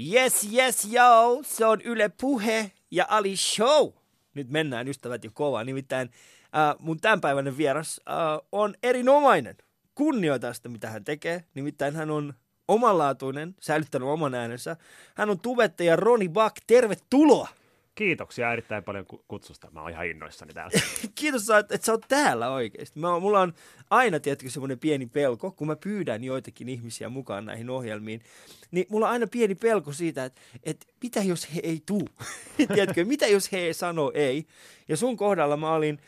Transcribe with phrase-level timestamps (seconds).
[0.00, 3.92] Yes, yes, yo, se on Yle Puhe ja Ali Show.
[4.34, 6.10] Nyt mennään ystävät jo kovaa, nimittäin
[6.56, 8.16] äh, mun tämänpäiväinen vieras äh,
[8.52, 9.56] on erinomainen.
[9.94, 12.34] Kunnioita sitä, mitä hän tekee, nimittäin hän on
[12.68, 14.76] omanlaatuinen, säilyttänyt oman äänensä.
[15.14, 17.48] Hän on tubettaja Roni Bak, tervetuloa!
[17.98, 19.70] Kiitoksia erittäin paljon kutsusta.
[19.70, 20.80] Mä oon ihan innoissani täällä.
[21.14, 23.00] Kiitos, että, sä oot täällä oikeasti.
[23.00, 23.52] Mä, mulla on
[23.90, 28.20] aina, tietenkin semmoinen pieni pelko, kun mä pyydän joitakin ihmisiä mukaan näihin ohjelmiin,
[28.70, 32.08] niin mulla on aina pieni pelko siitä, että, että mitä jos he ei tuu?
[32.74, 34.46] tiedätkö, mitä jos he ei sano ei?
[34.88, 35.98] Ja sun kohdalla mä olin,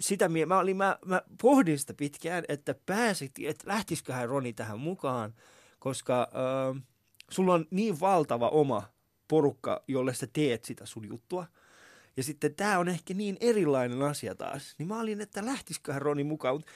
[0.00, 5.34] sitä, mä, olin, mä, mä pohdin sitä pitkään, että pääsit, että lähtisiköhän Roni tähän mukaan,
[5.78, 6.82] koska äh,
[7.30, 8.97] sulla on niin valtava oma
[9.28, 11.46] porukka, jolle sä teet sitä sun juttua.
[12.16, 14.74] Ja sitten tämä on ehkä niin erilainen asia taas.
[14.78, 16.72] Niin mä olin, että lähtisiköhän Roni mukaan, mutta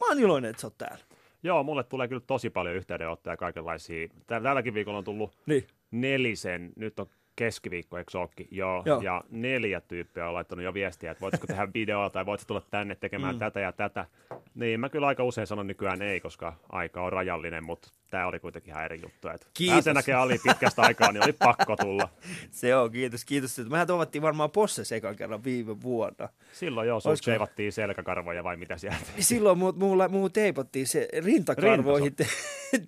[0.00, 1.04] mä oon iloinen, että sä oot täällä.
[1.42, 4.08] Joo, mulle tulee kyllä tosi paljon yhteydenottoja kaikenlaisia.
[4.26, 5.66] Tälläkin viikolla on tullut niin.
[5.90, 7.06] nelisen, nyt on
[7.40, 8.48] keskiviikko, eikö olekin?
[8.50, 8.82] Joo.
[8.86, 9.00] Joo.
[9.00, 12.94] Ja neljä tyyppiä on laittanut jo viestiä, että voitko tehdä videoa tai voitko tulla tänne
[12.94, 13.38] tekemään mm.
[13.38, 14.06] tätä ja tätä.
[14.54, 18.38] Niin, mä kyllä aika usein sanon nykyään ei, koska aika on rajallinen, mutta tämä oli
[18.38, 19.28] kuitenkin ihan eri juttu.
[19.28, 19.94] Että kiitos.
[19.94, 22.08] näkee Ali pitkästä aikaa, niin oli pakko tulla.
[22.50, 23.58] Se on, kiitos, kiitos.
[23.70, 26.28] Mehän toivattiin varmaan Posse ekan kerran viime vuonna.
[26.52, 28.98] Silloin joo, sun seivattiin selkäkarvoja vai mitä sieltä?
[29.18, 32.26] Silloin muu, muu, muu teipattiin se, rintakarvoihin te,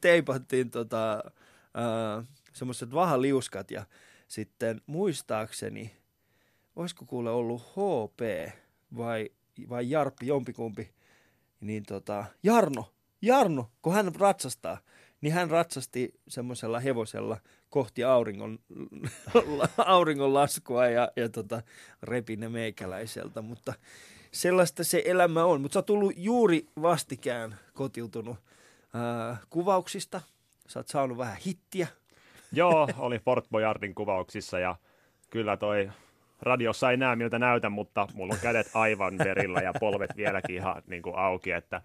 [0.00, 3.84] teipattiin tota, uh, semmoiset vahaliuskat ja
[4.32, 5.96] sitten muistaakseni,
[6.76, 8.20] olisiko kuule ollut HP
[8.96, 9.30] vai,
[9.68, 10.90] vai Jarppi, jompikumpi,
[11.60, 14.78] niin tota, Jarno, Jarno, kun hän ratsastaa,
[15.20, 17.36] niin hän ratsasti semmoisella hevosella
[17.70, 18.58] kohti auringon,
[19.78, 21.62] auringon laskua ja, ja tota,
[22.02, 23.74] repi ne meikäläiseltä, mutta
[24.32, 25.60] sellaista se elämä on.
[25.60, 28.36] Mutta sä oot tullut juuri vastikään kotiutunut
[28.94, 30.20] ää, kuvauksista,
[30.68, 31.86] sä oot saanut vähän hittiä,
[32.52, 34.76] Joo, oli Fort Boyardin kuvauksissa ja
[35.30, 35.90] kyllä toi
[36.42, 40.82] radiossa ei näe miltä näytän, mutta mulla on kädet aivan verillä ja polvet vieläkin ihan
[40.86, 41.82] niin kuin auki, että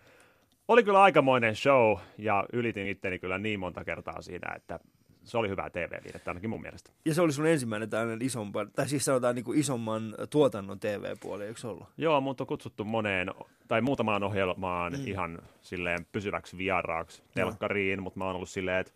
[0.68, 4.80] oli kyllä aikamoinen show ja ylitin itteni kyllä niin monta kertaa siinä, että
[5.24, 6.92] se oli hyvää TV-viidettä ainakin mun mielestä.
[7.06, 11.46] Ja se oli sun ensimmäinen tällainen isomman, tai siis sanotaan niin kuin isomman tuotannon TV-puoli,
[11.46, 11.88] eikö ollut?
[11.97, 13.31] Joo, mutta on kutsuttu moneen,
[13.68, 15.08] tai muutamaan ohjelmaan mm.
[15.08, 18.03] ihan silleen pysyväksi vieraaksi telkkariin, no.
[18.03, 18.92] mutta mä oon ollut silleen, että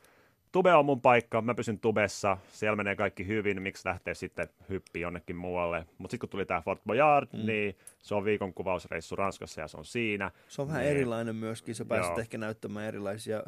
[0.51, 5.01] Tube on mun paikka, mä pysyn tubessa, siellä menee kaikki hyvin, miksi lähtee sitten hyppi
[5.01, 5.85] jonnekin muualle.
[5.97, 7.45] Mutta sitten kun tuli tämä Fort Boyard, mm.
[7.45, 10.31] niin se on viikon kuvausreissu Ranskassa ja se on siinä.
[10.47, 12.19] Se on vähän niin, erilainen myöskin, sä pääset joo.
[12.19, 13.43] ehkä näyttämään erilaisia,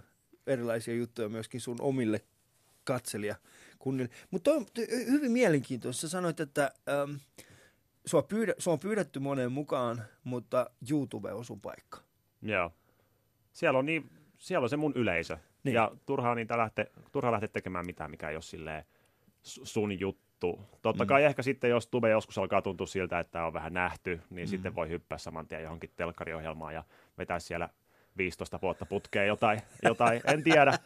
[0.48, 2.22] erilaisia juttuja myöskin sun omille
[2.84, 3.36] katselija
[3.80, 4.10] kunnille.
[4.32, 4.66] Mutta on
[5.12, 6.02] hyvin mielenkiintoista.
[6.02, 7.16] Sä sanoit, että ähm,
[8.06, 12.00] sua, pyydä, sua on pyydetty moneen mukaan, mutta YouTube on sun paikka.
[12.42, 12.72] Joo.
[13.54, 15.38] Siellä on, niin, siellä on se mun yleisö.
[15.64, 15.74] Niin.
[15.74, 18.86] Ja turhaa, niitä lähte, turhaa lähteä tekemään mitään, mikä ei ole silleen
[19.44, 20.60] sun juttu.
[20.82, 21.08] Totta mm.
[21.08, 24.50] kai ehkä sitten, jos tube joskus alkaa tuntua siltä, että on vähän nähty, niin mm.
[24.50, 26.84] sitten voi hyppää saman tien johonkin telkkariohjelmaan ja
[27.18, 27.70] vetää siellä
[28.18, 30.80] 15 vuotta putkeen jotain, jotain en tiedä.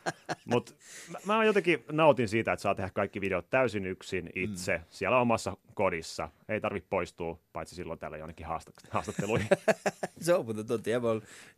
[0.45, 0.73] Mutta
[1.09, 4.83] mä, mä jotenkin nautin siitä, että saa tehdä kaikki videot täysin yksin itse mm.
[4.89, 6.29] siellä omassa kodissa.
[6.49, 8.45] Ei tarvitse poistua, paitsi silloin täällä jonnekin
[8.89, 9.47] haastatteluihin.
[10.21, 11.07] se on muuten totta, ja mä,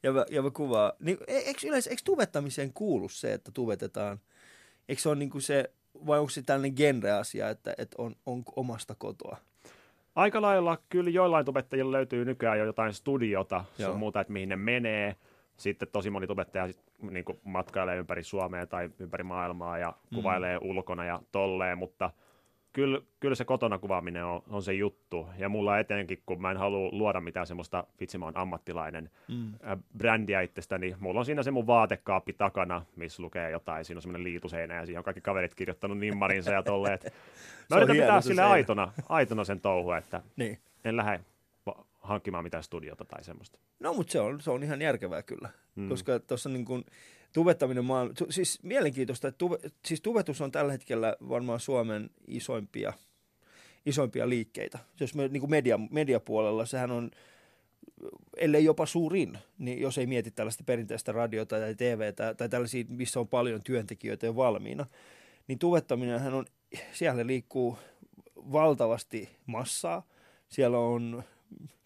[0.03, 0.93] ja mä, ja mä kuvaa.
[0.99, 4.19] Niin, e, eikö yleensä, eikö tubettamiseen kuulu se, että tubetetaan?
[4.89, 5.71] Eikö se ole niin kuin se,
[6.05, 9.37] vai onko se tällainen genre-asia, että, että on, on omasta kotoa?
[10.15, 14.49] Aika lailla kyllä joillain tubettajilla löytyy nykyään jo jotain studiota, se on muuta, että mihin
[14.49, 15.15] ne menee–
[15.59, 16.67] sitten tosi moni tubettaja
[17.11, 20.15] niin kuin matkailee ympäri Suomea tai ympäri maailmaa ja mm.
[20.15, 22.11] kuvailee ulkona ja tolleen, mutta
[22.73, 25.27] kyllä, kyllä se kotona kuvaaminen on, on se juttu.
[25.37, 29.53] Ja mulla etenkin, kun mä en halua luoda mitään semmoista, vitsi mä oon ammattilainen, mm.
[29.97, 34.23] brändiä itsestäni, mulla on siinä se mun vaatekaappi takana, missä lukee jotain, siinä on semmoinen
[34.23, 36.99] liituseinä ja siinä on kaikki kaverit kirjoittanut nimmarinsa ja tolleen.
[37.69, 40.57] Mä yritän pitää sille aitona, aitona sen touhu, että niin.
[40.85, 41.19] en lähde
[42.09, 43.59] hankkimaan mitään studiota tai semmoista.
[43.79, 45.89] No, mutta se on, se on ihan järkevää kyllä, mm.
[45.89, 46.85] koska tuossa niin kuin
[47.33, 52.93] tubettaminen maan, tu, siis mielenkiintoista, että tuve, siis tubetus on tällä hetkellä varmaan Suomen isoimpia,
[53.85, 54.79] isoimpia liikkeitä.
[54.99, 57.11] Jos me niin kuin media, mediapuolella, sehän on,
[58.37, 63.19] ellei jopa suurin, niin jos ei mieti tällaista perinteistä radiota tai TVtä tai tällaisia, missä
[63.19, 64.85] on paljon työntekijöitä jo valmiina,
[65.47, 66.45] niin tubettaminen on,
[66.91, 67.77] siellä liikkuu
[68.35, 70.03] valtavasti massaa.
[70.49, 71.23] Siellä on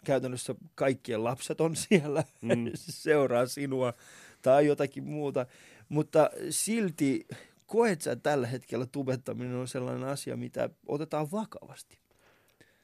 [0.04, 2.70] käytännössä kaikkien lapset on siellä, mm.
[2.74, 3.92] seuraa sinua
[4.42, 5.46] tai jotakin muuta.
[5.88, 7.26] Mutta silti
[7.66, 11.98] koet sä tällä hetkellä tubettaminen on sellainen asia, mitä otetaan vakavasti?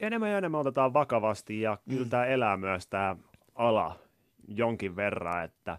[0.01, 2.11] Enemmän ja enemmän otetaan vakavasti ja kyllä mm.
[2.11, 3.17] tämä elää myös tämä
[3.55, 3.99] ala
[4.49, 5.79] jonkin verran, että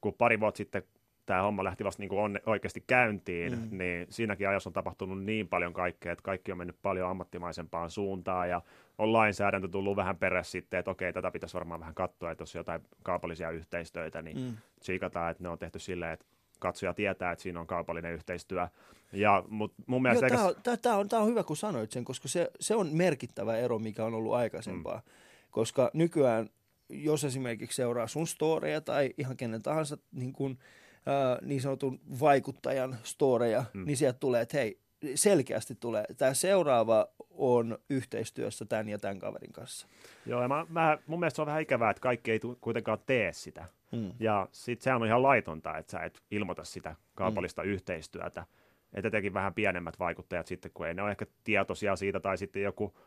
[0.00, 0.82] kun pari vuotta sitten
[1.26, 3.78] tämä homma lähti vasta niin on, oikeasti käyntiin, mm.
[3.78, 8.48] niin siinäkin ajassa on tapahtunut niin paljon kaikkea, että kaikki on mennyt paljon ammattimaisempaan suuntaan
[8.48, 8.62] ja
[8.98, 12.56] on lainsäädäntö tullut vähän perässä sitten, että okei, tätä pitäisi varmaan vähän katsoa, että jos
[12.56, 14.56] on jotain kaupallisia yhteistöitä, niin mm.
[14.80, 16.26] tsiikataan, että ne on tehty silleen, että
[16.58, 18.68] katsoja tietää, että siinä on kaupallinen yhteistyö.
[19.12, 22.04] Ja, mut mun mielestä Joo, tämä, on, tämä, on, tämä on hyvä, kun sanoit sen,
[22.04, 24.96] koska se, se on merkittävä ero, mikä on ollut aikaisempaa.
[24.96, 25.10] Mm.
[25.50, 26.48] Koska nykyään,
[26.88, 30.85] jos esimerkiksi seuraa sun storeja tai ihan kenen tahansa niin, kuin, äh,
[31.42, 33.84] niin sanotun vaikuttajan storeja, mm.
[33.84, 34.80] niin sieltä tulee, että hei,
[35.14, 36.04] selkeästi tulee.
[36.16, 39.86] Tämä seuraava on yhteistyössä tämän ja tämän kaverin kanssa.
[40.26, 43.32] Joo, ja mä, mä, mun mielestä se on vähän ikävää, että kaikki ei kuitenkaan tee
[43.32, 43.64] sitä.
[43.92, 44.12] Mm.
[44.20, 47.68] Ja sit sehän on ihan laitonta, että sä et ilmoita sitä kaupallista mm.
[47.68, 48.46] yhteistyötä.
[48.94, 52.62] Että etenkin vähän pienemmät vaikuttajat sitten, kun ei ne ole ehkä tietoisia siitä, tai sitten
[52.62, 52.98] joku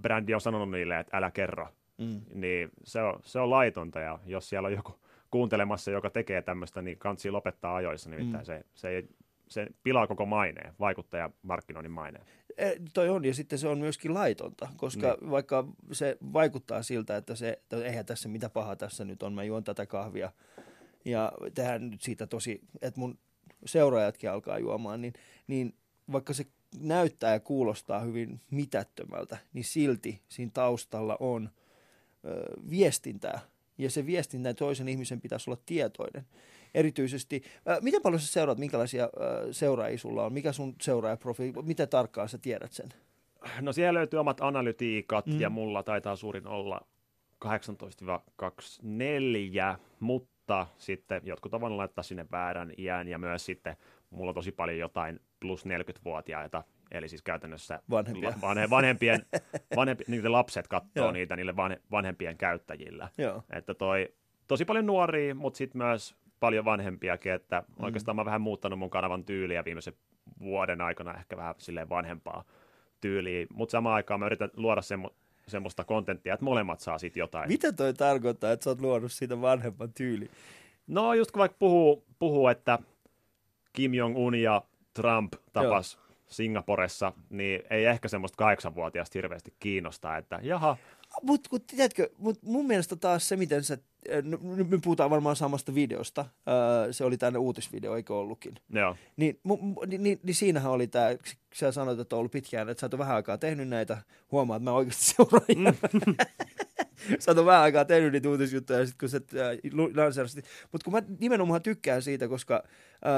[0.00, 1.68] brändi on sanonut niille, että älä kerro,
[1.98, 2.20] mm.
[2.34, 5.00] niin se on, se on laitonta, ja jos siellä on joku
[5.30, 8.46] kuuntelemassa, joka tekee tämmöistä, niin kansi lopettaa ajoissa, nimittäin mm.
[8.46, 9.08] se, se, ei,
[9.48, 12.24] se pilaa koko maineen, vaikuttaja markkinoinnin maineen.
[12.56, 15.30] E, toi on, ja sitten se on myöskin laitonta, koska niin.
[15.30, 19.44] vaikka se vaikuttaa siltä, että se, että eihän tässä mitä pahaa tässä nyt on, mä
[19.44, 20.32] juon tätä kahvia,
[21.04, 23.18] ja tehdään nyt siitä tosi, että mun
[23.64, 25.12] seuraajatkin alkaa juomaan, niin,
[25.46, 25.74] niin
[26.12, 26.46] vaikka se
[26.80, 31.50] näyttää ja kuulostaa hyvin mitättömältä, niin silti siinä taustalla on
[32.24, 33.40] ö, viestintää.
[33.78, 36.26] Ja se viestintä toisen ihmisen pitäisi olla tietoinen.
[36.74, 39.08] Erityisesti, ö, miten paljon sä seuraat, minkälaisia ö,
[39.52, 40.32] seuraajia sulla on?
[40.32, 42.88] Mikä sun seuraajaprofiili, miten tarkkaan sä tiedät sen?
[43.60, 45.40] No siellä löytyy omat analytiikat mm.
[45.40, 46.80] ja mulla taitaa suurin olla
[47.44, 47.48] 18-24,
[50.00, 53.76] mutta sitten jotkut on laittaa sinne väärän iän ja myös sitten
[54.10, 56.64] mulla on tosi paljon jotain plus 40-vuotiaita,
[56.96, 58.34] eli siis käytännössä Vanhempia.
[58.40, 59.26] vanhe, vanhempien,
[59.76, 63.08] vanhempi, niiden lapset katsoo niitä niille vanhe, vanhempien käyttäjillä.
[63.18, 63.42] Joo.
[63.50, 64.14] Että toi,
[64.48, 67.84] tosi paljon nuoria, mutta sitten myös paljon vanhempiakin, että mm.
[67.84, 69.94] oikeastaan mä oon vähän muuttanut mun kanavan tyyliä viimeisen
[70.40, 72.44] vuoden aikana ehkä vähän silleen vanhempaa
[73.00, 75.10] tyyliä, mutta samaan aikaan mä yritän luoda semmo,
[75.48, 77.48] semmoista kontenttia, että molemmat saa siitä jotain.
[77.48, 80.30] Mitä toi tarkoittaa, että sä oot luonut siitä vanhemman tyyli?
[80.86, 82.78] No just kun vaikka puhuu, puhuu että
[83.72, 84.62] Kim Jong-un ja
[84.94, 86.05] Trump tapas Joo.
[86.28, 90.76] Singaporessa, niin ei ehkä semmoista kahdeksanvuotiaasta hirveästi kiinnostaa, että jaha.
[91.22, 93.78] Mutta tiedätkö, mut mun mielestä taas se, miten sä,
[94.22, 94.38] no,
[94.68, 96.24] me puhutaan varmaan samasta videosta,
[96.90, 98.54] se oli tänne uutisvideo, eikö ollutkin?
[98.68, 98.96] Joo.
[99.16, 99.56] Niin, mu,
[99.86, 101.08] niin, niin, niin siinähän oli tämä,
[101.54, 103.98] sä sanoit, että on ollut pitkään, että sä oot vähän aikaa tehnyt näitä,
[104.32, 105.44] huomaat, että mä oikeasti seuraan.
[105.56, 106.14] Mm.
[107.18, 110.44] sä oot vähän aikaa tehnyt niitä uutisjuttuja, sit kun sä äh, lanseerasit.
[110.72, 112.70] Mutta kun mä nimenomaan tykkään siitä, koska äh,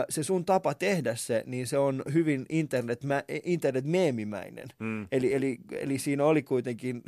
[0.08, 3.00] se sun tapa tehdä se, niin se on hyvin internet,
[3.42, 4.68] internet-meemimäinen.
[4.78, 5.08] Mm.
[5.12, 7.02] Eli, eli, eli siinä oli kuitenkin,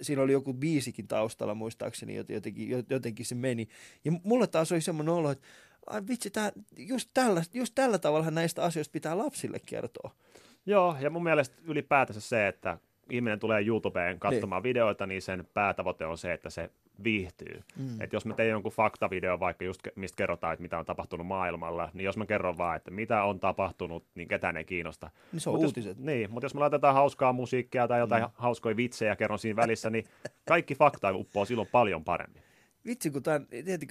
[0.00, 3.68] siinä oli joku biisikin taustalla muistaakseni, jotenkin, jotenkin se meni.
[4.04, 5.46] Ja mulle taas oli semmoinen olo, että
[5.86, 10.10] ai vitsi, tää, just, tällä, just tällä tavalla näistä asioista pitää lapsille kertoa.
[10.66, 12.78] Joo, ja mun mielestä ylipäätänsä se, että
[13.10, 14.70] ihminen tulee YouTubeen katsomaan niin.
[14.70, 16.70] videoita, niin sen päätavoite on se, että se
[17.04, 17.62] viihtyy.
[17.76, 18.00] Mm.
[18.00, 21.90] Et jos mä teen jonkun faktavideo vaikka just mistä kerrotaan, että mitä on tapahtunut maailmalla,
[21.94, 25.10] niin jos mä kerron vaan, että mitä on tapahtunut, niin ketään ei kiinnosta.
[25.32, 25.96] Niin se on mut uutiset.
[25.96, 28.30] Jos, niin, mutta jos me laitetaan hauskaa musiikkia tai jotain mm.
[28.34, 30.04] hauskoja vitsejä kerron siinä välissä, niin
[30.48, 32.42] kaikki fakta uppoo silloin paljon paremmin.
[32.86, 33.40] Vitsi, kun tämä,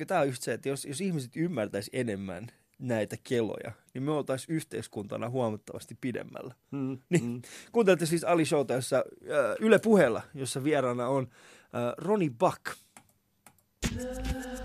[0.08, 2.48] tämä on just se, että jos, jos ihmiset ymmärtäisi enemmän
[2.80, 6.54] näitä keloja, niin me oltaisiin yhteiskuntana huomattavasti pidemmällä.
[6.72, 7.42] Mm, niin, mm.
[7.72, 11.28] Kuuntelette siis Ali Showta, jossa, äh, Yle Puheella, jossa vieraana on
[11.76, 12.62] äh, Roni Buck.
[13.98, 14.57] Yle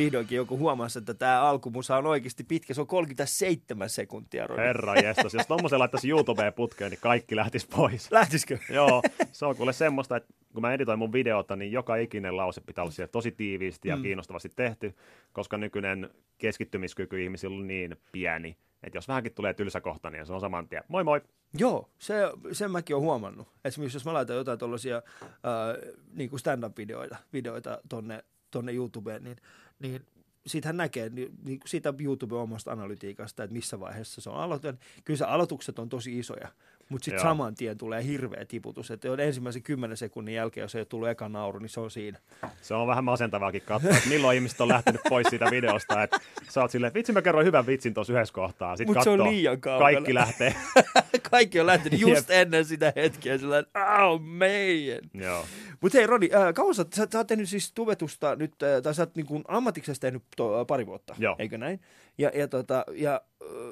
[0.00, 2.74] vihdoinkin joku huomasi, että tämä alkumusa on oikeasti pitkä.
[2.74, 4.46] Se on 37 sekuntia.
[4.46, 4.62] Roni.
[4.62, 8.12] Herra jestas, jos tuommoisen laittaisi YouTubeen putkeen, niin kaikki lähtisi pois.
[8.12, 8.58] Lähtisikö?
[8.68, 9.02] Joo,
[9.32, 12.84] se on kuule semmoista, että kun mä editoin mun videota, niin joka ikinen lause pitää
[12.84, 14.02] olla tosi tiiviisti ja mm.
[14.02, 14.94] kiinnostavasti tehty,
[15.32, 20.32] koska nykyinen keskittymiskyky ihmisillä on niin pieni, että jos vähänkin tulee tylsä kohta, niin se
[20.32, 20.82] on saman tien.
[20.88, 21.20] Moi moi!
[21.58, 22.14] Joo, se,
[22.52, 23.48] sen mäkin olen huomannut.
[23.64, 29.36] Esimerkiksi jos mä laitan jotain tuollaisia äh, niin stand-up-videoita videoita tonne, tonne YouTubeen, niin
[29.80, 30.06] niin
[30.46, 34.86] siitähän näkee niin, niin siitä YouTube omasta analytiikasta, että missä vaiheessa se on aloitettu.
[35.04, 36.48] Kyllä se aloitukset on tosi isoja,
[36.90, 38.90] mutta sitten saman tien tulee hirveä tiputus.
[38.90, 42.18] Että ensimmäisen kymmenen sekunnin jälkeen, jos ei ole tullut eka nauru, niin se on siinä.
[42.62, 46.02] Se on vähän masentavaakin katsoa, että milloin ihmiset on lähtenyt pois siitä videosta.
[46.02, 48.76] Että sä oot silleen, että vitsi mä kerroin hyvän vitsin tuossa yhdessä kohtaa.
[48.86, 49.92] Mutta se on liian kaukana.
[49.92, 50.54] Kaikki lähtee.
[51.30, 53.38] kaikki on lähtenyt just ennen sitä hetkeä.
[53.38, 53.64] Sillä
[54.08, 55.22] oh man.
[55.22, 55.46] Joo.
[55.80, 58.94] Mutta hei Roni, äh, kauan sä, sä, sä oot tehnyt siis tubetusta nyt, äh, tai
[58.94, 61.36] sä oot niin ammatiksesi tehnyt to, äh, pari vuotta, Joo.
[61.38, 61.80] eikö näin?
[62.18, 63.20] Ja, ja, tota, ja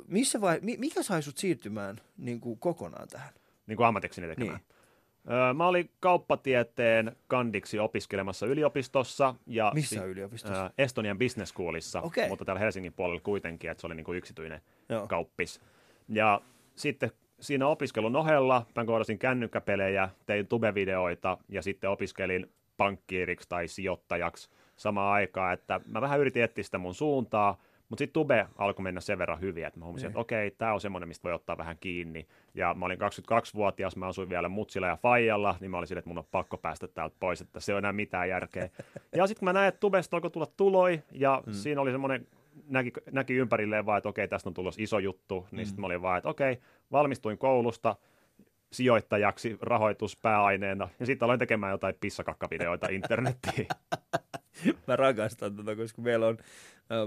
[0.07, 3.33] missä vai, mikä sai sut siirtymään niin kuin kokonaan tähän?
[3.67, 4.59] Niin kuin ammatikseni tekemään.
[4.59, 5.57] Niin.
[5.57, 9.35] Mä olin kauppatieteen kandiksi opiskelemassa yliopistossa.
[9.47, 10.71] Ja Missä yliopistossa?
[10.79, 12.29] Estonian Business Schoolissa, okay.
[12.29, 15.07] mutta täällä Helsingin puolella kuitenkin, että se oli niin kuin yksityinen Joo.
[15.07, 15.61] kauppis.
[16.09, 16.41] Ja
[16.77, 17.11] sitten
[17.41, 25.13] siinä opiskelun ohella mä kohdasin kännykkäpelejä, tein tubevideoita ja sitten opiskelin pankkiiriksi tai sijoittajaksi samaan
[25.13, 29.19] aikaan, että mä vähän yritin etsiä sitä mun suuntaa, mutta sitten Tube alkoi mennä sen
[29.19, 30.21] verran hyvin, että mä huomasin, että niin.
[30.21, 32.27] okei, tämä on semmoinen, mistä voi ottaa vähän kiinni.
[32.55, 36.09] Ja mä olin 22-vuotias, mä asuin vielä Mutsilla ja Fajalla, niin mä olin sille, että
[36.09, 38.63] mun on pakko päästä täältä pois, että se on enää mitään järkeä.
[39.17, 41.53] ja sitten kun mä näin, että Tubesta alkoi tulla tuloi, ja hmm.
[41.53, 42.27] siinä oli semmoinen
[42.69, 45.65] näki, näki ympärilleen vaan, että okei, tästä on tullut iso juttu, niin mm.
[45.65, 46.59] sitten mä olin vaan, että okei,
[46.93, 47.97] valmistuin koulusta
[48.73, 53.67] sijoittajaksi rahoituspääaineena, ja sitten aloin tekemään jotain pissakakkavideoita internettiin.
[54.87, 56.39] mä rakastan tätä, koska meillä on,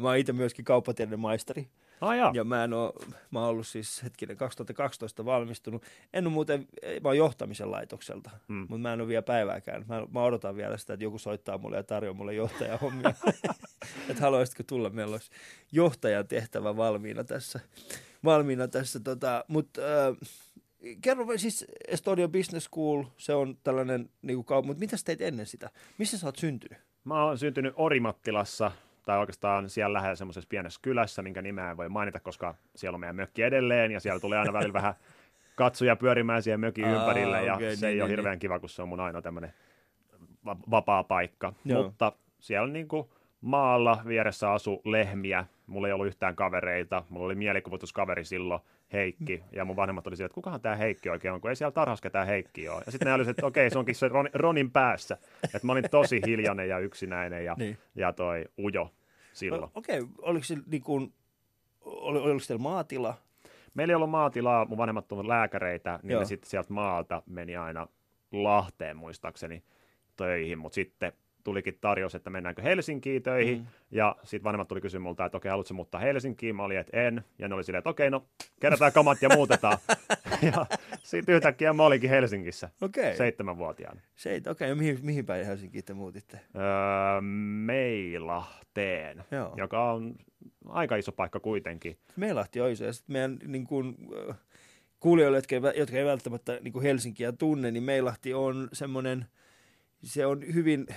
[0.02, 1.68] mä oon itse myöskin kauppatieteen maisteri.
[2.02, 2.32] Ah, ja.
[2.34, 2.94] ja mä en oo,
[3.32, 5.84] mä oon ollut siis hetkinen 2012 valmistunut.
[6.14, 6.68] En ole muuten,
[7.04, 8.60] mä oon johtamisen laitokselta, hmm.
[8.60, 9.86] mutta mä en ole vielä päivääkään.
[9.88, 13.14] Mä, mä odotan vielä sitä, että joku soittaa mulle ja tarjoaa mulle johtajahommia.
[14.10, 15.32] että haluaisitko tulla, meillä olisi
[15.72, 17.60] johtajan tehtävä valmiina tässä.
[18.24, 20.18] Valmiina tässä tota, mutta äh,
[21.02, 25.70] kerro siis Estonia Business School, se on tällainen niin kuin, mutta mitä teit ennen sitä?
[25.98, 26.91] Missä sä oot syntynyt?
[27.04, 28.72] Mä oon syntynyt Orimattilassa,
[29.06, 33.00] tai oikeastaan siellä lähellä semmoisessa pienessä kylässä, minkä nimeä en voi mainita, koska siellä on
[33.00, 34.94] meidän mökki edelleen, ja siellä tulee aina välillä vähän
[35.56, 38.18] katsoja pyörimään siihen mökin Aa, ympärille, ja okay, se niin, ei niin, ole niin.
[38.18, 39.54] hirveän kiva, kun se on mun ainoa tämmöinen
[40.46, 41.54] vapaa paikka.
[41.66, 41.84] Joo.
[41.84, 43.10] Mutta siellä niin kuin
[43.42, 48.62] maalla vieressä asu lehmiä, mulla ei ollut yhtään kavereita, mulla oli mielikuvituskaveri silloin,
[48.94, 52.04] Heikki, ja mun vanhemmat oli että kukahan tämä Heikki oikein on, kun ei siellä tarhassa
[52.04, 52.84] ketään Heikki ole.
[52.86, 55.18] Ja sitten ne oli että okei, se onkin se Ron, Ronin päässä.
[55.44, 57.78] Että mä olin tosi hiljainen ja yksinäinen ja, niin.
[57.96, 58.92] ja toi ujo
[59.34, 59.62] silloin.
[59.62, 61.14] No, okei, oliko se niin kuin,
[61.82, 63.18] oli, oliko siellä maatila?
[63.74, 66.20] Meillä ei ollut maatilaa, mun vanhemmat on lääkäreitä, niin Joo.
[66.20, 67.88] ne sitten sieltä maalta meni aina
[68.32, 69.64] Lahteen muistaakseni
[70.16, 71.14] töihin, mutta sitten
[71.44, 73.68] tulikin tarjous, että mennäänkö Helsinkiin töihin, mm.
[73.92, 76.56] ja sitten vanhemmat tuli kysyä multa, että okei, haluatko muuttaa Helsinkiin?
[76.56, 78.28] Mä olin, että en, ja ne oli silleen, että okei, no
[78.62, 79.78] kerätään kamat ja muutetaan.
[80.56, 80.66] ja
[81.04, 83.16] sitten yhtäkkiä mä olinkin Helsingissä, okay.
[83.16, 84.02] seitsemänvuotiaana.
[84.16, 84.84] Seit, okei, okay.
[84.84, 86.40] mihin, mihin päin Helsinkiin te muutitte?
[86.56, 87.22] Öö,
[87.66, 89.54] Meilahteen, Joo.
[89.58, 90.16] joka on
[90.66, 91.98] aika iso paikka kuitenkin.
[92.16, 93.96] Meilahti on iso, ja sitten meidän niin kuin,
[95.02, 99.26] kuulijoille, jotka ei, jotka ei välttämättä niin kuin Helsinkiä tunne, niin Meilahti on semmoinen,
[100.04, 100.88] se on hyvin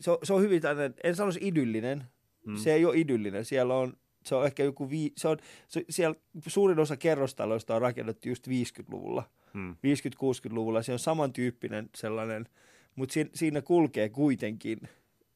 [0.00, 2.04] se on, se on hyvin tällainen, en sanoisi idyllinen,
[2.46, 2.56] mm.
[2.56, 6.16] se ei ole idyllinen, siellä on, se on ehkä joku, vii, se on, se, siellä
[6.46, 9.72] suurin osa kerrostaloista on rakennettu just 50-luvulla, mm.
[9.72, 12.48] 50-60-luvulla, se on samantyyppinen sellainen,
[12.94, 14.80] mutta siinä, siinä kulkee kuitenkin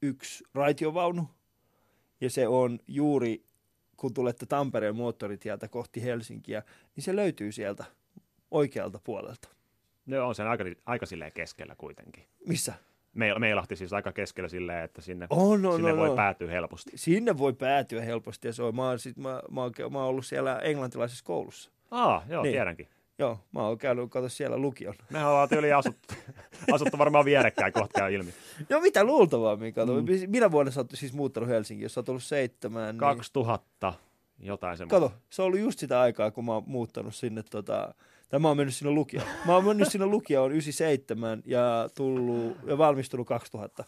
[0.02, 1.28] yksi raitiovaunu,
[2.20, 3.44] ja se on juuri,
[3.96, 6.62] kun tulette Tampereen moottoritieltä kohti Helsinkiä,
[6.96, 7.84] niin se löytyy sieltä
[8.50, 9.48] oikealta puolelta.
[10.06, 12.24] No on sen aika, aika silleen keskellä kuitenkin.
[12.46, 12.74] Missä?
[13.38, 16.16] Meilahti siis aika keskellä silleen, että sinne, oh, no, sinne no, voi no.
[16.16, 16.90] päätyä helposti.
[16.94, 20.08] Sinne voi päätyä helposti ja se on, mä, oon, sit, mä, mä, oon, mä oon
[20.08, 21.70] ollut siellä englantilaisessa koulussa.
[21.90, 22.52] Aa, joo, niin.
[22.52, 22.88] tiedänkin.
[23.18, 24.94] Joo, mä oon käynyt katsoa siellä lukion.
[25.10, 26.14] Me ollaan tyyli asuttu,
[26.74, 28.34] asuttu varmaan vierekkäin, kohta käy ilmi.
[28.70, 29.86] No mitä luultavaa, Mika.
[29.86, 30.30] Mm.
[30.30, 32.94] Minä vuonna sä oot siis muuttanut Helsinkiin, jos sä oot ollut seitsemän?
[32.94, 32.98] Niin...
[32.98, 33.94] 2000,
[34.38, 35.08] jotain semmoista.
[35.08, 37.94] Kato, se on ollut just sitä aikaa, kun mä oon muuttanut sinne tota,
[38.28, 39.26] tai mä oon mennyt sinne lukioon.
[39.46, 43.84] Mä oon mennyt sinne lukioon 97 ja, tullut, ja valmistunut 2000.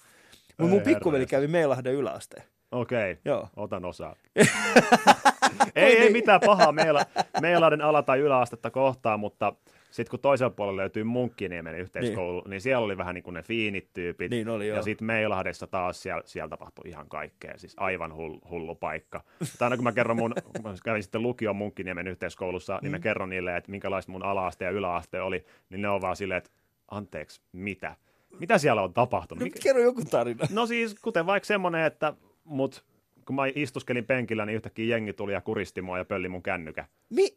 [0.59, 2.45] Mutta mun pikkuveli kävi Meilahden yläasteen.
[2.73, 3.23] Okei, okay.
[3.25, 3.49] Joo.
[3.57, 4.17] otan osaa.
[5.77, 7.07] ei, ei mitään pahaa Meila,
[7.41, 9.53] Meilahden ala- tai yläastetta kohtaan, mutta
[9.91, 12.51] sitten kun toisella puolella löytyy Munkkiniemen yhteiskoulu, niin.
[12.51, 14.31] niin siellä oli vähän niin kuin ne fiinit tyypit.
[14.31, 14.77] Niin oli, joo.
[14.77, 17.59] ja sitten Meilahdessa taas siellä, siellä tapahtui ihan kaikkea.
[17.59, 19.23] Siis aivan hullu, hullu paikka.
[19.59, 22.79] Tai aina kun mä kerron mun, mä kävin sitten lukion Munkkiniemen yhteiskoulussa, mm.
[22.83, 23.03] niin mä mm.
[23.03, 26.51] kerron niille, että minkälaista mun alaaste ja yläaste oli, niin ne on vaan silleen, että
[26.91, 27.97] anteeksi, mitä?
[28.39, 29.45] Mitä siellä on tapahtunut?
[29.45, 30.47] No, kerro joku tarina.
[30.51, 32.85] No siis, kuten vaikka semmoinen, että mut,
[33.27, 36.85] kun mä istuskelin penkillä, niin yhtäkkiä jengi tuli ja kuristi mua ja pölli mun kännykä.
[37.11, 37.37] Mi?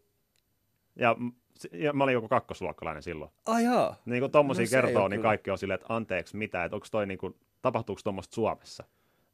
[0.95, 1.15] Ja
[1.71, 3.31] ja mä olin joku kakkosluokkalainen silloin.
[3.45, 3.95] Ai jaa.
[4.05, 7.07] Niin kun tommosia no, kertoo, niin kaikki on silleen, että anteeksi mitä, että onko toi
[7.07, 8.83] niin kuin, tapahtuuko tuommoista Suomessa?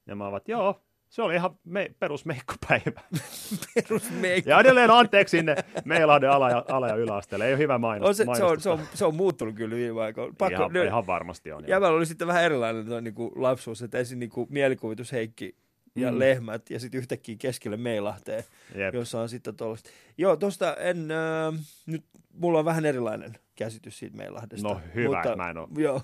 [0.08, 3.02] Ja mä oon, joo, Se oli ihan me, perusmeikkopäivä.
[3.76, 4.50] Perusmeikko.
[4.50, 7.46] Ja edelleen anteeksi sinne Meilahden ala- ja, ala- ja yläasteelle.
[7.46, 10.02] Ei ole hyvä mainos, On se, se, on, se, on, se on muuttunut kyllä viime
[10.02, 10.34] aikoina.
[10.38, 11.64] Pakko, ihan, nyt- ihan varmasti on.
[11.64, 11.70] joo.
[11.70, 15.56] Jäbällä oli sitten vähän erilainen toi, niin kuin lapsuus, että ensin niin kuin mielikuvitus Heikki
[16.02, 16.20] ja Mm.
[16.20, 18.44] lehmät ja sitten yhtäkkiä keskelle Meilahteen,
[18.76, 18.94] Jep.
[18.94, 19.90] jossa on sitten tuollaista.
[20.18, 22.04] Joo, tuosta en, äh, nyt
[22.34, 24.68] mulla on vähän erilainen käsitys siitä Meilahdesta.
[24.68, 25.68] No hyvä, mä en ole.
[25.84, 26.02] Joo,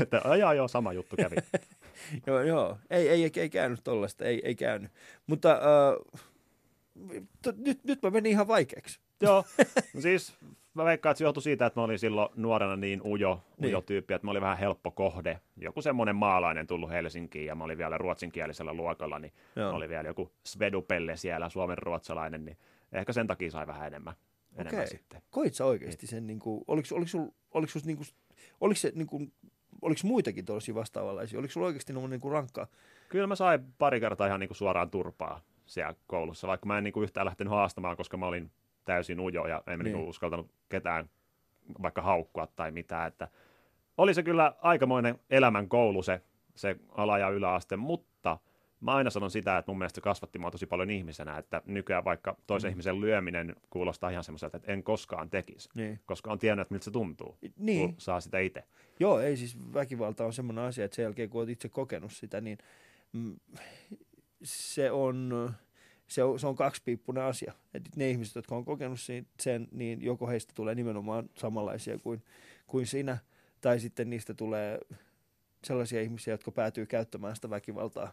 [0.00, 1.36] Että, joo, joo, sama juttu kävi.
[2.26, 2.78] joo, joo.
[2.90, 4.90] Ei, ei, ei, ei käynyt tollaista, ei, ei käynyt.
[5.26, 6.20] Mutta äh,
[7.42, 9.00] to, nyt, nyt mä menin ihan vaikeaksi.
[9.20, 9.44] Joo,
[9.94, 10.34] no siis
[10.74, 13.84] mä veikkaan, että se johtui siitä, että mä olin silloin nuorena niin ujo, ujo Niin.
[13.86, 15.40] tyyppi, että mä olin vähän helppo kohde.
[15.56, 19.74] Joku semmoinen maalainen tullut Helsinkiin ja mä olin vielä ruotsinkielisellä luokalla, niin Joo.
[19.74, 22.56] oli vielä joku Svedupelle siellä, suomen ruotsalainen, niin
[22.92, 24.14] ehkä sen takia sai vähän enemmän,
[24.56, 24.86] enemmän Okei.
[24.98, 25.22] sitten.
[25.30, 28.06] Koit sä oikeasti sen, niin kuin, oliko, oliko, sul, oliko, sul, niin kuin,
[28.60, 29.32] oliko se niin kuin,
[29.82, 31.38] oliko muitakin tosi vastaavanlaisia?
[31.38, 32.66] Oliko sulla oikeasti niin kuin rankkaa?
[33.08, 36.84] Kyllä mä sain pari kertaa ihan niin kuin suoraan turpaa siellä koulussa, vaikka mä en
[36.84, 38.50] niin kuin yhtään lähtenyt haastamaan, koska mä olin
[38.84, 39.92] täysin ujo ja en niin.
[39.94, 40.08] Niin.
[40.08, 41.10] uskaltanut ketään
[41.82, 43.08] vaikka haukkua tai mitään.
[43.08, 43.28] Että
[43.98, 46.20] oli se kyllä aikamoinen elämän koulu se,
[46.54, 48.38] se ala- ja yläaste, mutta
[48.80, 52.04] mä aina sanon sitä, että mun mielestä se kasvatti mua tosi paljon ihmisenä, että nykyään
[52.04, 52.72] vaikka toisen mm.
[52.72, 56.00] ihmisen lyöminen kuulostaa ihan semmoiselta, että en koskaan tekisi, Niin.
[56.06, 57.88] koska on tiennyt, että miltä se tuntuu, Niin.
[57.88, 58.64] kun saa sitä itse.
[59.00, 62.40] Joo, ei siis väkivalta on semmoinen asia, että sen jälkeen kun olet itse kokenut sitä,
[62.40, 62.58] niin
[63.12, 63.36] mm,
[64.42, 65.50] se on,
[66.10, 67.52] se on, se on kaksipiippunen asia.
[67.74, 68.98] Et ne ihmiset, jotka on kokenut
[69.40, 72.22] sen, niin joko heistä tulee nimenomaan samanlaisia kuin,
[72.66, 73.18] kuin sinä,
[73.60, 74.78] tai sitten niistä tulee
[75.64, 78.12] sellaisia ihmisiä, jotka päätyy käyttämään sitä väkivaltaa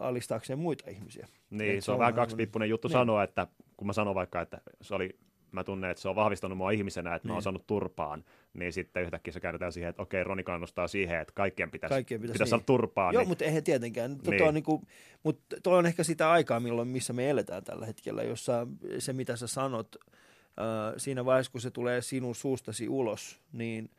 [0.00, 1.28] alistaakseen muita ihmisiä.
[1.50, 2.92] Niin, Et se on se vähän kaksipiippunen juttu niin.
[2.92, 3.46] sanoa, että
[3.76, 5.18] kun mä sanon vaikka, että se oli,
[5.52, 7.42] mä tunnen, että se on vahvistanut mua ihmisenä, että mä oon Niin.
[7.42, 8.24] saanut turpaan,
[8.54, 12.20] niin sitten yhtäkkiä se käännetään siihen, että okei, Roni kannustaa siihen, että kaikkien pitäisi, Kaikkien
[12.20, 12.50] pitäisi, pitäisi niin.
[12.60, 13.14] saada turpaan.
[13.14, 14.16] Joo, niin, mutta eihän tietenkään.
[14.18, 14.42] Tota Niin.
[14.42, 14.82] on niinku,
[15.22, 18.66] mutta toi on ehkä sitä aikaa, milloin, missä me eletään tällä hetkellä, jossa
[18.98, 23.90] se, mitä sä sanot, äh, siinä vaiheessa, kun se tulee sinun suustasi ulos, niin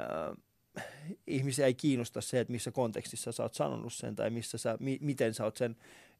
[0.00, 0.36] äh,
[1.26, 4.98] ihmisiä ei kiinnosta se, että missä kontekstissa sä oot sanonut sen tai missä sä, mi,
[5.00, 5.76] miten sä oot sen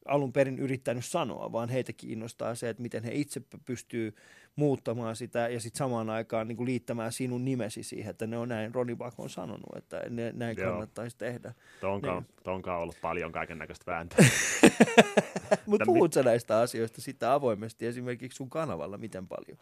[0.07, 4.15] alun perin yrittänyt sanoa, vaan heitä kiinnostaa se, että miten he itse pystyy
[4.55, 8.49] muuttamaan sitä ja sitten samaan aikaan niin kuin liittämään sinun nimesi siihen, että ne on
[8.49, 10.71] näin, Roni Bak on sanonut, että ne, näin Joo.
[10.71, 11.53] kannattaisi tehdä.
[11.81, 12.35] tonkaan, niin.
[12.43, 14.25] tonkaan on ollut paljon kaiken näköistä vääntöä.
[15.65, 19.57] Mutta puhut sä näistä asioista sitten avoimesti esimerkiksi sun kanavalla miten paljon?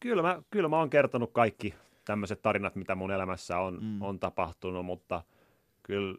[0.00, 4.02] kyllä, mä, kyllä mä oon kertonut kaikki tämmöiset tarinat, mitä mun elämässä on, mm.
[4.02, 5.24] on tapahtunut, mutta
[5.82, 6.18] kyllä,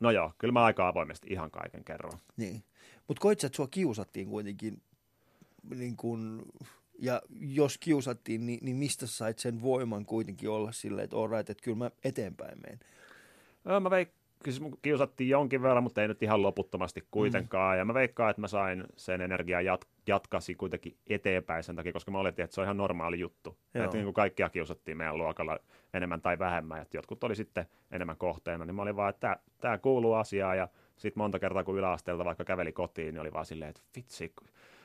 [0.00, 2.18] no joo, kyllä mä aika avoimesti ihan kaiken kerron.
[2.36, 2.62] Niin.
[3.08, 4.82] Mutta koit sä, että sua kiusattiin kuitenkin,
[5.74, 6.42] niin kun,
[6.98, 11.50] ja jos kiusattiin, niin, niin mistä sait sen voiman kuitenkin olla silleen, että all right,
[11.50, 12.80] että kyllä mä eteenpäin menen?
[13.66, 14.18] Öö, mä veik-
[14.60, 17.76] mun kiusattiin jonkin verran, mutta ei nyt ihan loputtomasti kuitenkaan.
[17.76, 17.78] Mm.
[17.78, 22.10] Ja mä veikkaan, että mä sain sen energian jat- jatkasi kuitenkin eteenpäin sen takia, koska
[22.10, 23.58] mä oletin, että se on ihan normaali juttu.
[23.74, 23.84] Joo.
[23.84, 25.58] Että niin kuin kaikkia kiusattiin meidän luokalla
[25.94, 26.82] enemmän tai vähemmän.
[26.82, 30.56] Että jotkut oli sitten enemmän kohteena, niin mä olin vaan, että tämä kuuluu asiaan.
[30.56, 34.32] Ja sitten monta kertaa, kun yläasteelta vaikka käveli kotiin, niin oli vaan silleen, että vitsi,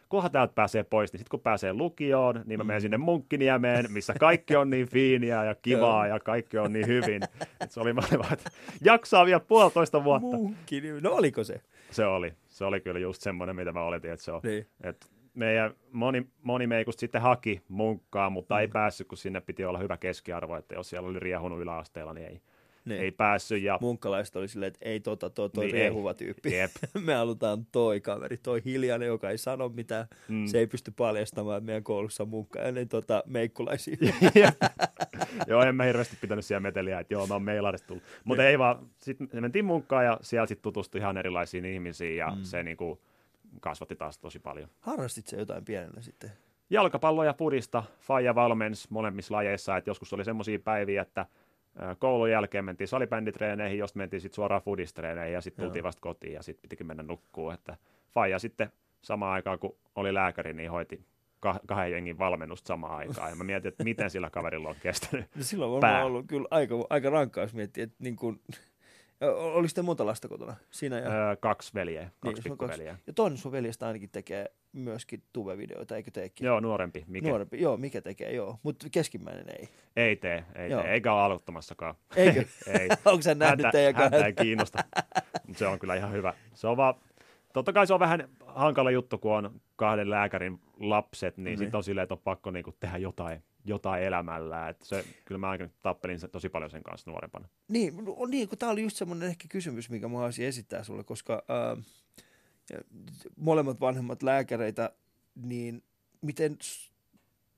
[0.09, 4.13] kunhan täältä pääsee pois, niin sitten kun pääsee lukioon, niin mä menen sinne Munkkiniemeen, missä
[4.19, 7.23] kaikki on niin fiiniä ja kivaa ja kaikki on niin hyvin.
[7.61, 8.51] Et se oli vaan, että
[8.83, 10.37] jaksaa vielä puolitoista vuotta.
[10.37, 11.61] Munkki, no oliko se?
[11.91, 14.39] Se oli, se oli kyllä just semmoinen, mitä mä oletin, että se on.
[14.43, 14.67] Niin.
[14.83, 18.61] Et meidän moni, moni meikusta sitten haki munkkaa, mutta Mm.
[18.61, 22.27] ei päässyt, kun sinne piti olla hyvä keskiarvo, että jos siellä oli riehunut yläasteella, niin
[22.27, 22.41] ei,
[22.85, 23.01] Niin.
[23.01, 23.63] ei päässyt.
[23.63, 26.13] Ja, Munkkalaiset oli silleen, että ei tota, toi, toi Niin, niin ei.
[26.13, 26.55] tyyppi.
[26.55, 26.71] Jep.
[27.05, 30.07] Me halutaan toi kaveri, toi hiljainen, joka ei sano mitään.
[30.27, 30.45] Mm.
[30.45, 33.97] Se ei pysty paljastamaan, että meidän koulussa munkka, ennen tota, meikkulaisia.
[35.47, 38.03] joo, en mä hirveästi pitänyt siellä meteliä, että joo, mä oon Meilarista tullut.
[38.23, 42.29] Mutta ei vaan, sitten me mentiin munkkaan ja siellä sitten tutustui ihan erilaisiin ihmisiin ja
[42.29, 42.43] mm.
[42.43, 43.01] se niinku
[43.59, 44.69] kasvatti taas tosi paljon.
[44.79, 46.31] Harrastit se jotain pienenä sitten?
[46.69, 51.25] jalkapallo ja pudista, Faija valmens molemmissa lajeissa, että joskus oli semmoisia päiviä, että
[51.99, 56.43] koulun jälkeen mentiin salibänditreeneihin, josta mentiin sitten suoraan fudistreeneihin ja sitten tultiin vasta kotiin ja
[56.43, 57.77] sitten pitikin mennä nukkuun, että
[58.09, 61.05] Faija sitten samaan aikaan, kun oli lääkäri, niin hoiti
[61.45, 65.25] kah- kahden jengin valmennusta samaan aikaan ja mä mietin, että miten sillä kaverilla on kestänyt.
[65.35, 68.41] No silloin on ollut kyllä aika, aika rankkaa, jos miettii, että niin kuin,
[69.37, 70.55] oli sitten monta lasta kotona?
[70.71, 72.83] Siinä ja, Ö, kaksi veljeä, kaksi se on kaksi.
[72.83, 76.45] ja toinen sun veljestä ainakin tekee myöskin tuve-videoita, eikö teekin?
[76.45, 77.03] Joo, nuorempi.
[77.07, 77.29] Mikä?
[77.29, 78.59] Nuorempi, joo, mikä tekee, joo.
[78.63, 79.69] Mutta keskimmäinen ei.
[79.95, 80.81] Ei tee, ei Joo.
[80.81, 81.95] tee, eikä ole aloittamassakaan.
[82.15, 82.43] Eikö?
[82.79, 82.87] ei.
[83.05, 84.25] Onko sä nähnyt häntä, teidän häntä kahden?
[84.25, 84.83] ei kiinnosta,
[85.47, 86.33] mutta se on kyllä ihan hyvä.
[86.53, 86.93] Se on vaan,
[87.53, 91.57] totta kai se on vähän hankala juttu, kun on kahden lääkärin lapset, niin Niin.
[91.57, 94.69] sitten on silleen, että on pakko niinku tehdä jotain, jotain elämällä.
[94.69, 97.47] Et se, kyllä mä ainakin tappelin tosi paljon sen kanssa nuorempana.
[97.67, 101.03] Niin, on niin, kun tämä oli just semmoinen ehkä kysymys, mikä mä haluaisin esittää sulle,
[101.03, 101.77] koska ää,
[103.37, 104.91] molemmat vanhemmat lääkäreitä,
[105.35, 105.83] niin
[106.21, 106.57] miten,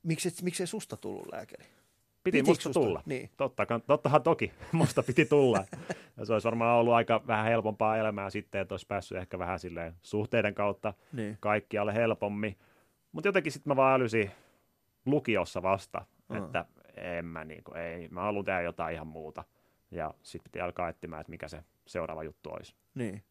[0.04, 1.64] miksi, miksei susta tullut lääkäri?
[1.64, 2.80] Piti Pitikö musta susta?
[2.80, 3.04] tulla.
[3.06, 3.30] Niin.
[3.38, 5.66] Totta, tottahan toki, musta piti tulla.
[6.18, 9.60] Ja se olisi varmaan ollut aika vähän helpompaa elämää sitten, että olisi päässyt ehkä vähän
[9.60, 11.38] silleen suhteiden kautta Niin.
[11.40, 12.58] kaikkialle helpommin.
[13.12, 14.32] Mutta jotenkin sitten mä vaan älysin
[15.06, 16.38] lukiossa vasta, Aa.
[16.38, 16.66] että
[16.98, 19.44] en mä niinku, ei, mä haluan tehdä jotain ihan muuta.
[19.92, 22.76] Ja sitten piti alkaa etsimään, että mikä se seuraava juttu olisi.
[22.96, 23.24] Niin.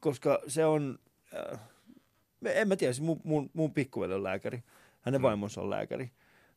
[0.00, 0.98] Koska se on,
[1.52, 1.60] äh,
[2.44, 4.62] en mä tiedä, siis mun, mun, mun pikkuveli on lääkäri,
[5.00, 5.22] hänen Mm.
[5.22, 6.10] vaimonsa on lääkäri.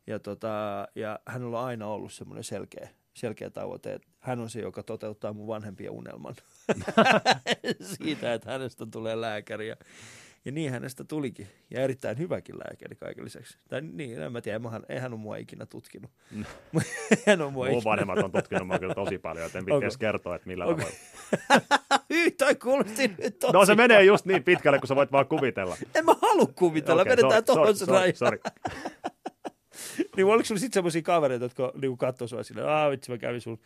[0.08, 4.60] Ja, tota, ja hänellä on aina ollut semmoinen selkeä, selkeä tavoite, että hän on se,
[4.62, 6.36] joka toteuttaa mun vanhempien unelman
[7.98, 9.68] siitä, että hänestä tulee lääkäri.
[9.68, 9.76] Ja,
[10.48, 11.48] ja niin hänestä tulikin.
[11.72, 13.58] Ja erittäin hyväkin lääkäri kaiken lisäksi.
[13.70, 16.12] Tai niin, en mä tiedä, eihän, eihän ole mua ikinä tutkinut.
[16.32, 16.46] Mm.
[17.28, 17.90] hän on mua Mun ikinä.
[17.90, 19.86] vanhemmat on tutkinut mua kyllä tosi paljon, joten pitää Onko?
[19.86, 20.82] edes kertoa, että millä Onko?
[20.82, 20.98] tavalla.
[22.38, 25.78] Toi kuulosti nyt tosi No se menee just niin pitkälle, kun sä voit vaan kuvitella.
[25.96, 28.14] En mä halua kuvitella, okay, vedetään tuohon se sorry, raja.
[28.16, 28.40] sorry.
[30.16, 33.42] Niin oliko sulla sitten semmoisia kavereita, jotka niinku katsoi sua silleen, aah vitsi mä kävin
[33.42, 33.60] sun,